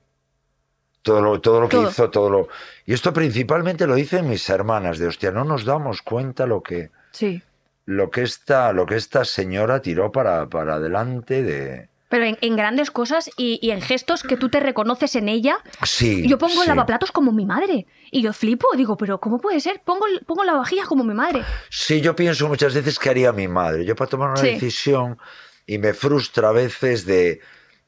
Todo 1.03 1.21
lo, 1.23 1.41
todo 1.41 1.61
lo 1.61 1.69
que 1.69 1.77
Todo. 1.79 1.89
hizo, 1.91 2.11
todo 2.11 2.29
lo. 2.31 2.49
Y 2.87 2.93
esto 2.93 3.13
principalmente 3.13 3.87
lo 3.87 3.95
dicen 3.95 4.29
mis 4.29 4.49
hermanas, 4.51 4.99
de 4.99 5.07
hostia, 5.07 5.31
no 5.31 5.45
nos 5.45 5.65
damos 5.65 6.03
cuenta 6.03 6.47
lo 6.47 6.63
que 6.63 6.91
Sí. 7.13 7.43
lo 7.87 8.11
que 8.11 8.23
esta, 8.23 8.73
lo 8.73 8.85
que 8.87 8.97
esta 8.97 9.25
señora 9.25 9.81
tiró 9.81 10.13
para, 10.13 10.47
para 10.49 10.75
adelante 10.75 11.43
de. 11.43 11.89
Pero 12.11 12.25
en, 12.25 12.37
en 12.41 12.57
grandes 12.57 12.91
cosas 12.91 13.31
y, 13.37 13.59
y 13.63 13.71
en 13.71 13.81
gestos 13.81 14.25
que 14.25 14.37
tú 14.37 14.49
te 14.49 14.59
reconoces 14.59 15.15
en 15.15 15.29
ella. 15.29 15.59
Sí. 15.85 16.27
Yo 16.29 16.39
pongo 16.39 16.61
el 16.63 16.69
lavaplatos 16.69 17.13
como 17.13 17.31
mi 17.33 17.47
madre. 17.47 17.87
Y 18.11 18.21
yo 18.23 18.33
flipo, 18.33 18.67
digo, 18.77 18.97
pero 18.97 19.21
¿cómo 19.21 19.39
puede 19.41 19.61
ser? 19.61 19.81
Pongo, 19.85 20.07
pongo 20.27 20.43
la 20.43 20.55
vajilla 20.55 20.85
como 20.87 21.05
mi 21.05 21.15
madre. 21.15 21.43
Sí, 21.71 22.01
yo 22.01 22.17
pienso 22.17 22.49
muchas 22.49 22.75
veces 22.75 22.99
que 22.99 23.11
haría 23.11 23.33
mi 23.33 23.47
madre. 23.47 23.85
Yo 23.85 23.95
para 23.95 24.11
tomar 24.11 24.31
una 24.31 24.41
Sí. 24.41 24.49
decisión 24.51 25.19
y 25.67 25.79
me 25.79 25.95
frustra 25.95 26.49
a 26.49 26.53
veces 26.53 27.07
de, 27.07 27.41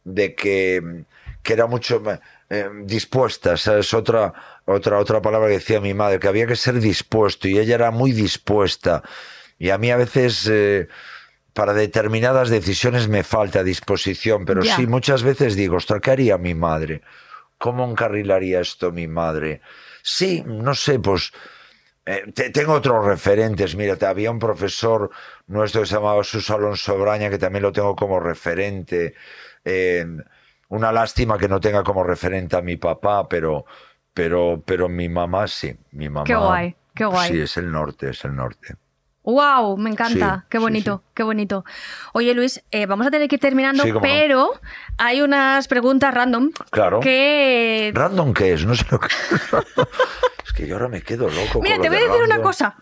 de 0.05 0.37
que, 0.37 1.03
que 1.43 1.53
era 1.55 1.67
mucho 1.67 2.03
eh, 2.51 2.69
dispuesta. 2.85 3.55
Esa 3.55 3.79
es 3.79 3.93
otra, 3.95 4.33
otra, 4.65 4.99
otra 4.99 5.21
palabra 5.21 5.49
que 5.49 5.55
decía 5.55 5.81
mi 5.81 5.95
madre, 5.95 6.19
que 6.19 6.29
había 6.29 6.47
que 6.47 6.57
ser 6.57 6.81
dispuesto 6.81 7.49
y 7.49 7.59
ella 7.59 7.75
era 7.75 7.91
muy 7.91 8.13
dispuesta. 8.13 9.03
Y 9.59 9.71
a 9.71 9.79
mí 9.79 9.91
a 9.91 9.97
veces 9.97 10.49
eh, 10.51 10.89
para 11.53 11.73
determinadas 11.73 12.49
decisiones 12.51 13.09
me 13.09 13.23
falta 13.25 13.63
disposición, 13.63 14.45
pero 14.45 14.63
sí 14.77 14.87
muchas 14.87 15.23
veces 15.23 15.55
digo, 15.57 15.77
ostras, 15.77 16.01
¿qué 16.01 16.11
haría 16.11 16.39
mi 16.39 16.55
madre? 16.55 17.03
¿Cómo 17.59 17.89
encarrilaría 17.89 18.61
esto 18.61 18.91
mi 18.93 19.07
madre? 19.07 19.61
Sí, 20.03 20.43
no 20.47 20.75
sé, 20.75 20.99
pues 20.99 21.33
eh, 22.07 22.25
te- 22.35 22.51
tengo 22.51 22.73
otros 22.73 23.05
referentes. 23.05 23.77
Mira, 23.77 23.97
había 24.09 24.31
un 24.33 24.41
profesor 24.41 25.11
nuestro 25.47 25.83
que 25.83 25.87
se 25.87 25.95
llamaba 25.95 26.25
Suso 26.25 26.55
Alonso 26.57 26.99
Braña, 26.99 27.31
que 27.31 27.39
también 27.39 27.63
lo 27.63 27.71
tengo 27.73 27.95
como 27.95 28.19
referente. 28.19 29.15
Eh, 29.65 30.05
una 30.73 30.91
lástima 30.91 31.37
que 31.37 31.49
no 31.49 31.61
tenga 31.61 31.83
como 31.83 32.03
referente 32.03 32.57
a 32.57 32.63
mi 32.63 32.77
papá, 32.79 33.29
pero, 33.29 33.67
pero, 34.15 34.63
pero 34.65 34.89
mi 34.89 35.07
mamá 35.07 35.47
sí. 35.47 35.77
Mi 35.91 36.09
mamá. 36.09 36.25
Qué 36.25 36.35
guay, 36.35 36.75
qué 36.95 37.05
guay. 37.05 37.31
Sí, 37.31 37.41
es 37.41 37.59
el 37.59 37.71
norte, 37.71 38.09
es 38.09 38.25
el 38.25 38.35
norte. 38.35 38.77
¡Wow! 39.23 39.77
Me 39.77 39.91
encanta. 39.91 40.37
Sí, 40.41 40.47
qué 40.49 40.57
sí, 40.59 40.63
bonito, 40.63 41.05
qué 41.13 41.23
bonito. 41.25 41.65
Oye, 42.15 42.33
Luis, 42.33 42.65
eh, 42.71 42.87
vamos 42.87 43.07
a 43.07 43.11
tener 43.11 43.29
que 43.29 43.37
ir 43.37 43.41
terminando, 43.41 43.85
no. 43.85 44.01
pero 44.01 44.51
hay 44.97 45.21
unas 45.21 45.69
preguntas 45.69 46.13
random 46.15 46.51
Claro. 46.71 47.01
que. 47.01 47.93
¿Random 47.95 48.33
qué 48.33 48.55
es? 48.55 48.65
No 48.65 48.75
sé 48.75 48.87
lo 48.91 48.99
que 48.99 49.09
es. 49.09 50.53
que 50.57 50.67
yo 50.67 50.77
ahora 50.77 50.89
me 50.89 51.03
quedo 51.03 51.29
loco. 51.29 51.61
Mira, 51.61 51.79
te 51.81 51.89
voy 51.89 51.99
a 51.99 52.01
de 52.01 52.09
decir 52.09 52.23
una 52.23 52.41
cosa. 52.41 52.77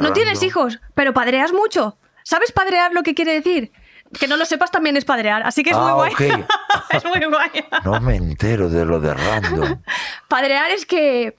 No 0.00 0.12
tienes 0.12 0.42
hijos, 0.42 0.80
pero 0.94 1.14
padreas 1.14 1.52
mucho. 1.52 1.96
¿Sabes 2.24 2.50
padrear 2.50 2.92
lo 2.92 3.04
que 3.04 3.14
quiere 3.14 3.34
decir? 3.34 3.70
Que 4.18 4.28
no 4.28 4.36
lo 4.36 4.44
sepas 4.44 4.70
también 4.70 4.96
es 4.96 5.04
padrear, 5.04 5.42
así 5.44 5.62
que 5.62 5.70
es 5.70 5.76
muy 5.76 5.90
Ah, 5.90 5.94
guay. 5.94 6.12
es 6.90 7.04
muy 7.04 7.20
guay. 7.24 7.50
No 7.84 8.00
me 8.00 8.16
entero 8.16 8.68
de 8.68 8.84
lo 8.84 9.00
de 9.00 9.14
random. 9.14 9.80
Padrear 10.28 10.70
es 10.70 10.86
que, 10.86 11.36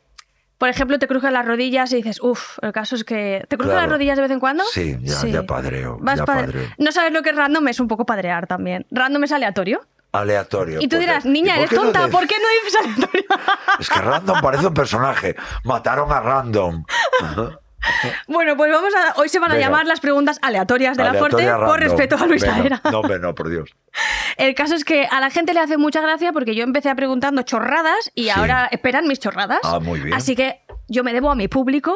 por 0.57 0.69
ejemplo, 0.69 0.97
te 0.99 1.07
cruzan 1.07 1.33
las 1.33 1.45
rodillas 1.45 1.91
y 1.93 1.97
dices, 1.97 2.19
uff, 2.21 2.57
el 2.61 2.71
caso 2.73 2.95
es 2.95 3.03
que. 3.03 3.45
¿Te 3.47 3.57
Claro. 3.57 3.73
las 3.81 3.89
rodillas 3.89 4.15
de 4.17 4.21
vez 4.23 4.31
en 4.31 4.39
cuando? 4.39 4.63
Sí, 4.71 4.97
ya- 5.01 5.25
ya 5.25 5.43
padreo, 5.43 5.97
Vas 6.01 6.19
ya 6.19 6.25
padre- 6.25 6.45
padreo. 6.45 6.67
No 6.77 6.91
sabes 6.91 7.11
lo 7.13 7.21
que 7.21 7.29
es 7.31 7.35
random, 7.35 7.67
es 7.67 7.79
un 7.79 7.87
poco 7.87 8.05
padrear 8.05 8.47
también. 8.47 8.85
Random 8.91 9.23
es 9.23 9.31
aleatorio. 9.31 9.81
Aleatorio. 10.13 10.79
Y 10.81 10.87
tú 10.87 10.97
dirás, 10.97 11.25
niña, 11.25 11.53
¿y 11.55 11.59
por 11.59 11.65
eres 11.65 11.71
no 11.73 11.81
tonta, 11.83 12.07
¿por 12.07 12.27
qué 12.27 12.35
no 12.39 12.65
dices 12.65 12.79
aleatorio? 12.81 13.25
Es 13.79 13.89
que 13.89 13.99
Random 14.01 14.41
parece 14.41 14.67
un 14.67 14.73
personaje. 14.73 15.35
Mataron 15.63 16.11
a 16.11 16.19
Random. 16.21 16.83
bueno, 18.27 18.57
pues 18.57 18.71
vamos 18.71 18.93
a. 18.95 19.19
Hoy 19.19 19.29
se 19.29 19.39
van 19.39 19.51
a 19.51 19.55
Venga. 19.55 19.67
llamar 19.67 19.85
las 19.85 19.99
preguntas 19.99 20.39
aleatorias 20.41 20.97
de 20.97 21.03
la 21.03 21.13
Forte 21.13 21.47
por 21.65 21.79
respeto 21.79 22.15
a 22.17 22.25
Luis 22.25 22.41
Venga. 22.43 22.81
No, 22.91 22.99
hombre, 22.99 23.19
no, 23.19 23.33
por 23.35 23.49
Dios. 23.49 23.69
El 24.37 24.55
caso 24.55 24.75
es 24.75 24.83
que 24.83 25.05
a 25.09 25.19
la 25.19 25.29
gente 25.29 25.53
le 25.53 25.59
hace 25.59 25.77
mucha 25.77 26.01
gracia 26.01 26.31
porque 26.33 26.55
yo 26.55 26.63
empecé 26.63 26.93
preguntando 26.95 27.41
chorradas 27.43 28.11
y 28.15 28.25
Sí. 28.25 28.29
ahora 28.29 28.67
esperan 28.71 29.07
mis 29.07 29.19
chorradas. 29.19 29.59
Ah, 29.63 29.79
muy 29.79 29.99
bien. 29.99 30.13
Así 30.15 30.35
que 30.35 30.61
yo 30.87 31.03
me 31.03 31.13
debo 31.13 31.31
a 31.31 31.35
mi 31.35 31.47
público 31.47 31.95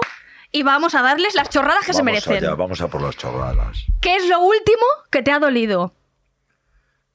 y 0.51 0.63
vamos 0.63 0.95
a 0.95 1.01
darles 1.01 1.33
las 1.35 1.49
chorradas 1.49 1.85
que 1.85 1.93
se 1.93 2.03
merecen. 2.03 2.37
allá, 2.37 2.55
vamos 2.55 2.81
a 2.81 2.87
por 2.87 3.01
las 3.01 3.15
chorradas. 3.17 3.85
¿Qué 4.01 4.15
es 4.15 4.27
lo 4.27 4.39
último 4.39 4.83
que 5.09 5.21
te 5.23 5.31
ha 5.31 5.39
dolido? 5.39 5.93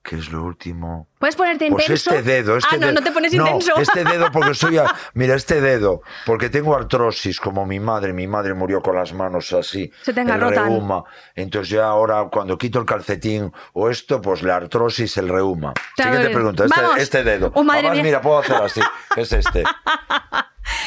¿Qué 0.08 0.14
es 0.14 0.30
lo 0.30 0.44
último? 0.44 1.08
¿Puedes 1.18 1.34
ponerte 1.34 1.68
Pues 1.68 1.82
intenso? 1.84 2.10
este 2.14 2.22
dedo, 2.22 2.56
este 2.56 2.76
ah, 2.76 2.78
no, 2.78 2.86
dedo. 2.86 2.92
no 3.00 3.02
te 3.02 3.10
pones 3.10 3.32
No, 3.34 3.44
intenso. 3.44 3.72
este 3.80 4.04
dedo 4.04 4.30
porque 4.30 4.54
soy... 4.54 4.78
a- 4.78 4.94
Mira, 5.14 5.34
este 5.34 5.60
dedo, 5.60 6.02
porque 6.24 6.48
tengo 6.48 6.76
artrosis 6.76 7.40
como 7.40 7.66
mi 7.66 7.80
madre. 7.80 8.12
Mi 8.12 8.28
madre 8.28 8.54
murió 8.54 8.80
con 8.80 8.94
las 8.94 9.12
manos 9.12 9.52
así. 9.52 9.90
Se 10.02 10.12
te 10.12 10.20
el 10.20 10.28
reuma. 10.40 11.02
Entonces 11.34 11.70
ya 11.70 11.86
ahora 11.86 12.28
cuando 12.30 12.56
quito 12.56 12.78
el 12.78 12.86
calcetín 12.86 13.52
o 13.72 13.90
esto, 13.90 14.20
pues 14.22 14.44
la 14.44 14.54
artrosis, 14.54 15.16
el 15.16 15.28
reuma. 15.28 15.72
Siguiente 15.96 16.30
pregunta. 16.30 16.64
Este, 16.66 17.02
este 17.02 17.24
dedo. 17.24 17.50
Oh, 17.54 17.64
madre 17.64 17.80
Además, 17.80 17.94
mía. 17.96 18.02
mira, 18.04 18.20
puedo 18.20 18.38
hacer 18.38 18.56
así. 18.56 18.80
Es 19.16 19.32
este. 19.32 19.64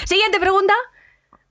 Siguiente 0.05 0.39
pregunta. 0.39 0.73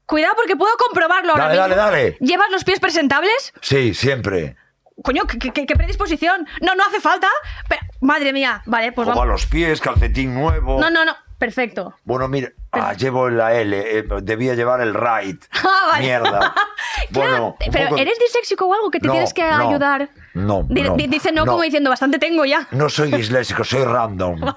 Cuidado 0.06 0.34
porque 0.36 0.56
puedo 0.56 0.74
comprobarlo 0.78 1.32
ahora 1.32 1.48
Dale, 1.48 1.58
mismo. 1.60 1.76
dale, 1.76 1.96
dale. 1.98 2.16
¿Llevas 2.20 2.50
los 2.50 2.64
pies 2.64 2.80
presentables? 2.80 3.52
Sí, 3.60 3.92
siempre. 3.92 4.56
Coño, 5.02 5.24
¿qué, 5.26 5.38
qué- 5.52 5.66
qué 5.66 5.76
predisposición? 5.76 6.46
No, 6.60 6.74
no 6.74 6.84
hace 6.84 7.00
falta. 7.00 7.28
Pero- 7.68 7.82
madre 8.00 8.32
mía, 8.32 8.62
vale, 8.66 8.92
pues 8.92 9.08
Como 9.08 9.22
a 9.22 9.26
los 9.26 9.46
pies, 9.46 9.80
calcetín 9.80 10.34
nuevo. 10.34 10.80
No, 10.80 10.90
no, 10.90 11.04
no. 11.04 11.14
Perfecto. 11.38 11.94
Bueno, 12.02 12.26
mira, 12.26 12.48
ah, 12.72 12.94
llevo 12.94 13.28
la 13.30 13.54
L, 13.54 13.98
eh, 13.98 14.04
debía 14.22 14.54
llevar 14.54 14.80
el 14.80 14.92
right. 14.92 15.40
Ah, 15.64 15.88
vale. 15.92 16.04
Mierda. 16.04 16.54
Bueno, 17.10 17.56
pero 17.72 17.90
poco- 17.90 18.00
¿eres 18.02 18.18
disléxico 18.18 18.66
o 18.66 18.74
algo 18.74 18.90
que 18.90 18.98
te 19.00 19.06
No, 19.06 19.12
tienes 19.12 19.32
que 19.32 19.42
no, 19.42 19.68
ayudar? 19.68 20.10
no, 20.34 20.64
Di- 20.68 20.82
no, 20.82 20.94
di- 20.96 21.06
dice 21.06 21.30
no. 21.32 21.46
como 21.46 21.62
diciendo, 21.62 21.88
bastante 21.90 22.18
tengo 22.18 22.44
ya. 22.44 22.66
No 22.72 22.88
soy 22.90 23.10
disléxico, 23.10 23.62
soy 23.64 23.84
random. 23.84 24.40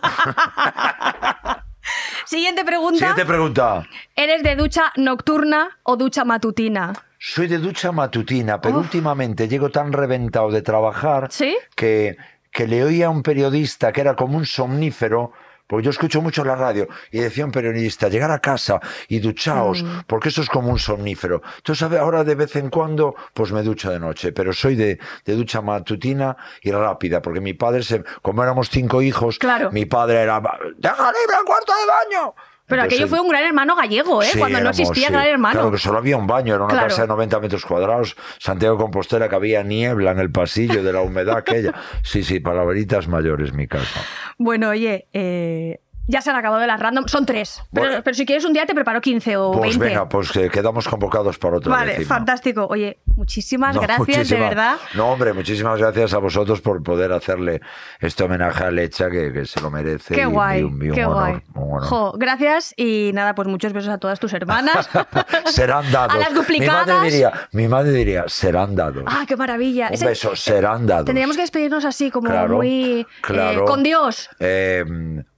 Siguiente 2.25 2.63
pregunta. 2.65 2.97
Siguiente 2.99 3.25
pregunta. 3.25 3.83
¿Eres 4.15 4.43
de 4.43 4.55
ducha 4.55 4.91
nocturna 4.95 5.77
o 5.83 5.97
ducha 5.97 6.23
matutina? 6.25 6.93
Soy 7.23 7.45
de 7.47 7.59
ducha 7.59 7.91
matutina, 7.91 8.59
pero 8.59 8.79
últimamente 8.79 9.47
llego 9.47 9.69
tan 9.69 9.93
reventado 9.93 10.49
de 10.49 10.63
trabajar 10.63 11.27
¿Sí? 11.29 11.55
que, 11.75 12.17
que 12.51 12.65
le 12.67 12.83
oía 12.83 13.05
a 13.05 13.09
un 13.11 13.21
periodista 13.21 13.91
que 13.91 14.01
era 14.01 14.15
como 14.15 14.37
un 14.37 14.45
somnífero. 14.47 15.31
Porque 15.67 15.85
yo 15.85 15.91
escucho 15.91 16.19
mucho 16.21 16.43
la 16.43 16.55
radio 16.55 16.87
y 17.11 17.19
decía 17.19 17.45
un 17.45 17.51
periodista, 17.51 18.09
llegar 18.09 18.31
a 18.31 18.39
casa 18.39 18.81
y 19.07 19.19
duchaos, 19.19 19.83
Mm. 19.83 19.99
porque 20.07 20.27
eso 20.29 20.41
es 20.41 20.49
como 20.49 20.69
un 20.69 20.79
somnífero. 20.79 21.41
Entonces 21.57 21.89
ahora 21.97 22.23
de 22.25 22.35
vez 22.35 22.55
en 22.57 22.69
cuando 22.71 23.15
pues 23.35 23.51
me 23.53 23.61
ducho 23.63 23.89
de 23.91 23.99
noche, 23.99 24.33
pero 24.33 24.51
soy 24.51 24.75
de, 24.75 24.99
de 25.23 25.33
ducha 25.35 25.61
matutina 25.61 26.35
y 26.63 26.71
rápida, 26.71 27.21
porque 27.21 27.39
mi 27.39 27.53
padre, 27.53 27.83
se, 27.83 28.03
como 28.21 28.43
éramos 28.43 28.69
cinco 28.69 29.01
hijos, 29.01 29.37
Claro. 29.39 29.71
mi 29.71 29.85
padre 29.85 30.21
era, 30.23 30.41
deja 30.77 31.05
libre 31.05 31.37
el 31.39 31.45
cuarto 31.45 31.71
de 31.73 32.15
baño. 32.17 32.33
Pero 32.71 32.83
aquello 32.83 33.07
fue 33.07 33.19
un 33.19 33.27
gran 33.29 33.43
hermano 33.43 33.75
gallego, 33.75 34.23
¿eh? 34.23 34.27
Sí, 34.31 34.39
Cuando 34.39 34.59
no 34.61 34.69
existía 34.71 35.07
sí. 35.07 35.13
gran 35.13 35.27
hermano. 35.27 35.53
Claro 35.53 35.71
que 35.71 35.77
solo 35.77 35.97
había 35.99 36.17
un 36.17 36.25
baño, 36.25 36.55
era 36.55 36.63
una 36.63 36.73
Claro. 36.73 36.87
casa 36.87 37.03
de 37.03 37.07
90 37.09 37.39
metros 37.39 37.65
cuadrados, 37.65 38.15
Santiago 38.39 38.75
de 38.77 38.81
Compostela, 38.81 39.29
que 39.29 39.35
había 39.35 39.61
niebla 39.61 40.11
en 40.11 40.19
el 40.19 40.31
pasillo 40.31 40.81
de 40.83 40.93
la 40.93 41.01
humedad 41.01 41.37
aquella. 41.37 41.73
Sí, 42.01 42.23
sí, 42.23 42.39
palabritas 42.39 43.07
mayores 43.07 43.53
mi 43.53 43.67
casa. 43.67 44.01
Bueno, 44.37 44.69
oye, 44.69 45.07
eh, 45.13 45.81
ya 46.07 46.21
se 46.21 46.29
han 46.29 46.35
acabado 46.35 46.65
las 46.65 46.79
random. 46.79 47.07
Son 47.07 47.25
tres. 47.25 47.61
Pero, 47.73 47.87
Bueno. 47.87 48.01
pero 48.03 48.13
si 48.15 48.25
quieres 48.25 48.43
un 48.45 48.53
día 48.53 48.65
te 48.65 48.73
preparo 48.75 48.99
15 49.01 49.37
o 49.37 49.51
Pues 49.51 49.77
20. 49.77 49.85
venga, 49.85 50.09
pues 50.09 50.31
que 50.31 50.49
quedamos 50.49 50.87
convocados 50.87 51.37
para 51.37 51.57
otra 51.57 51.71
Vale, 51.71 51.93
décima. 51.93 52.15
fantástico. 52.15 52.67
Oye, 52.69 52.99
muchísimas 53.15 53.75
No, 53.75 53.81
gracias, 53.81 54.29
de 54.29 54.39
verdad. 54.39 54.77
No, 54.95 55.11
hombre, 55.11 55.33
muchísimas 55.33 55.79
gracias 55.79 56.13
a 56.13 56.17
vosotros 56.17 56.61
por 56.61 56.81
poder 56.83 57.11
hacerle 57.13 57.61
este 57.99 58.23
homenaje 58.23 58.63
a 58.63 58.71
Lecha, 58.71 59.09
que, 59.09 59.31
que 59.31 59.45
se 59.45 59.61
lo 59.61 59.69
merece. 59.71 60.13
Qué 60.15 60.21
y- 60.21 60.23
y 60.23 60.25
guay, 60.27 60.63
un- 60.63 60.83
y 60.83 60.89
un 60.89 60.95
qué 60.95 61.05
honor, 61.05 61.21
guay. 61.31 61.41
un 61.55 61.63
honor. 61.73 61.83
Jo, 61.83 62.13
gracias 62.17 62.73
y 62.77 63.11
nada, 63.13 63.35
pues 63.35 63.47
muchos 63.47 63.71
besos 63.73 63.89
a 63.89 63.97
todas 63.97 64.19
tus 64.19 64.33
hermanas. 64.33 64.89
serán 65.45 65.89
dados. 65.91 66.15
A 66.15 66.19
las 66.19 66.29
Mi 66.31 66.35
duplicadas. 66.35 66.87
madre 66.87 67.09
diría, 67.11 67.31
mi 67.51 67.67
madre 67.67 67.91
diría, 67.91 68.25
serán 68.27 68.75
dados. 68.75 69.03
ah, 69.07 69.23
qué 69.27 69.35
maravilla. 69.35 69.87
un 69.87 69.93
Ese- 69.93 70.05
beso, 70.07 70.35
serán 70.35 70.85
dados. 70.87 71.05
Tendríamos 71.05 71.35
que 71.35 71.41
despedirnos 71.43 71.85
así, 71.85 72.11
como 72.11 72.27
Claro, 72.29 72.57
muy... 72.57 73.01
eh, 73.01 73.05
claro. 73.21 73.65
con 73.65 73.83
Dios. 73.83 74.29
Eh, 74.39 74.83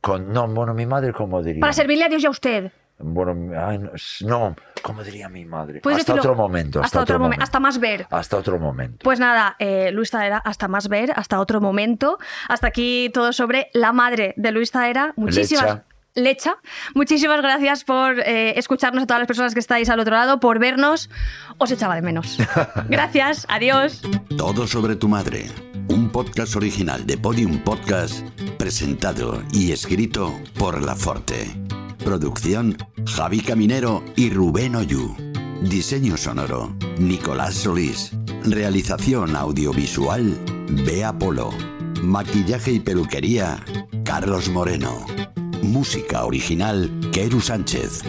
con, 0.03 0.31
no, 0.33 0.45
bueno, 0.49 0.73
mi 0.73 0.85
madre, 0.85 1.13
¿cómo 1.13 1.41
diría? 1.41 1.61
Para 1.61 1.71
servirle 1.71 2.03
a 2.03 2.09
Dios 2.09 2.21
y 2.23 2.25
a 2.27 2.29
usted. 2.29 2.71
Bueno, 2.99 3.51
ay, 3.59 3.79
no, 3.79 3.91
no, 4.27 4.55
¿cómo 4.81 5.01
diría 5.03 5.27
mi 5.29 5.45
madre? 5.45 5.79
Puedes 5.81 5.99
hasta 6.01 6.13
decirlo- 6.13 6.31
otro 6.31 6.35
momento. 6.43 6.79
Hasta, 6.81 6.99
hasta 6.99 7.13
otro 7.15 7.25
momen- 7.25 7.41
hasta 7.41 7.59
más 7.59 7.79
ver. 7.79 8.05
Hasta 8.11 8.37
otro 8.37 8.59
momento. 8.59 8.97
Pues 9.03 9.19
nada, 9.19 9.55
eh, 9.59 9.91
Luis 9.91 10.11
Taera, 10.11 10.37
hasta 10.37 10.67
más 10.67 10.89
ver, 10.89 11.11
hasta 11.15 11.39
otro 11.39 11.59
momento. 11.61 12.17
Hasta 12.49 12.67
aquí 12.67 13.09
todo 13.13 13.31
sobre 13.33 13.69
la 13.73 13.93
madre 13.93 14.33
de 14.37 14.51
Luis 14.51 14.71
Taera. 14.71 15.13
Muchísimas. 15.15 15.63
Lecha. 15.63 15.83
Lecha. 16.15 16.57
Muchísimas 16.93 17.41
gracias 17.41 17.83
por 17.83 18.19
eh, 18.19 18.57
escucharnos 18.57 19.03
a 19.03 19.07
todas 19.07 19.21
las 19.21 19.27
personas 19.27 19.53
que 19.53 19.59
estáis 19.59 19.89
al 19.89 19.99
otro 19.99 20.15
lado, 20.15 20.39
por 20.39 20.59
vernos. 20.59 21.09
Os 21.57 21.71
echaba 21.71 21.95
de 21.95 22.01
menos. 22.01 22.37
Gracias, 22.89 23.45
adiós. 23.49 24.01
Todo 24.37 24.67
sobre 24.67 24.95
tu 24.95 25.07
madre. 25.07 25.49
Un 25.87 26.09
podcast 26.11 26.55
original 26.55 27.05
de 27.05 27.17
Podium 27.17 27.59
Podcast, 27.59 28.21
presentado 28.57 29.43
y 29.51 29.71
escrito 29.71 30.33
por 30.57 30.83
La 30.83 30.95
Forte. 30.95 31.51
Producción 32.03 32.77
Javi 33.07 33.41
Caminero 33.41 34.03
y 34.15 34.29
Rubén 34.29 34.75
Oyu. 34.75 35.15
Diseño 35.61 36.17
sonoro 36.17 36.75
Nicolás 36.99 37.55
Solís. 37.55 38.11
Realización 38.43 39.35
audiovisual 39.35 40.37
Bea 40.85 41.13
Polo. 41.13 41.51
Maquillaje 42.01 42.73
y 42.73 42.79
peluquería 42.79 43.63
Carlos 44.03 44.49
Moreno. 44.49 45.05
Música 45.63 46.25
original 46.25 46.91
Keru 47.11 47.39
Sánchez. 47.39 48.03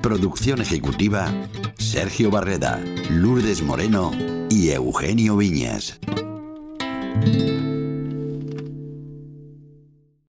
Producción 0.00 0.62
ejecutiva 0.62 1.30
Sergio 1.76 2.30
Barreda, 2.30 2.80
Lourdes 3.10 3.62
Moreno 3.62 4.10
y 4.48 4.70
Eugenio 4.70 5.36
Viñas. 5.36 6.00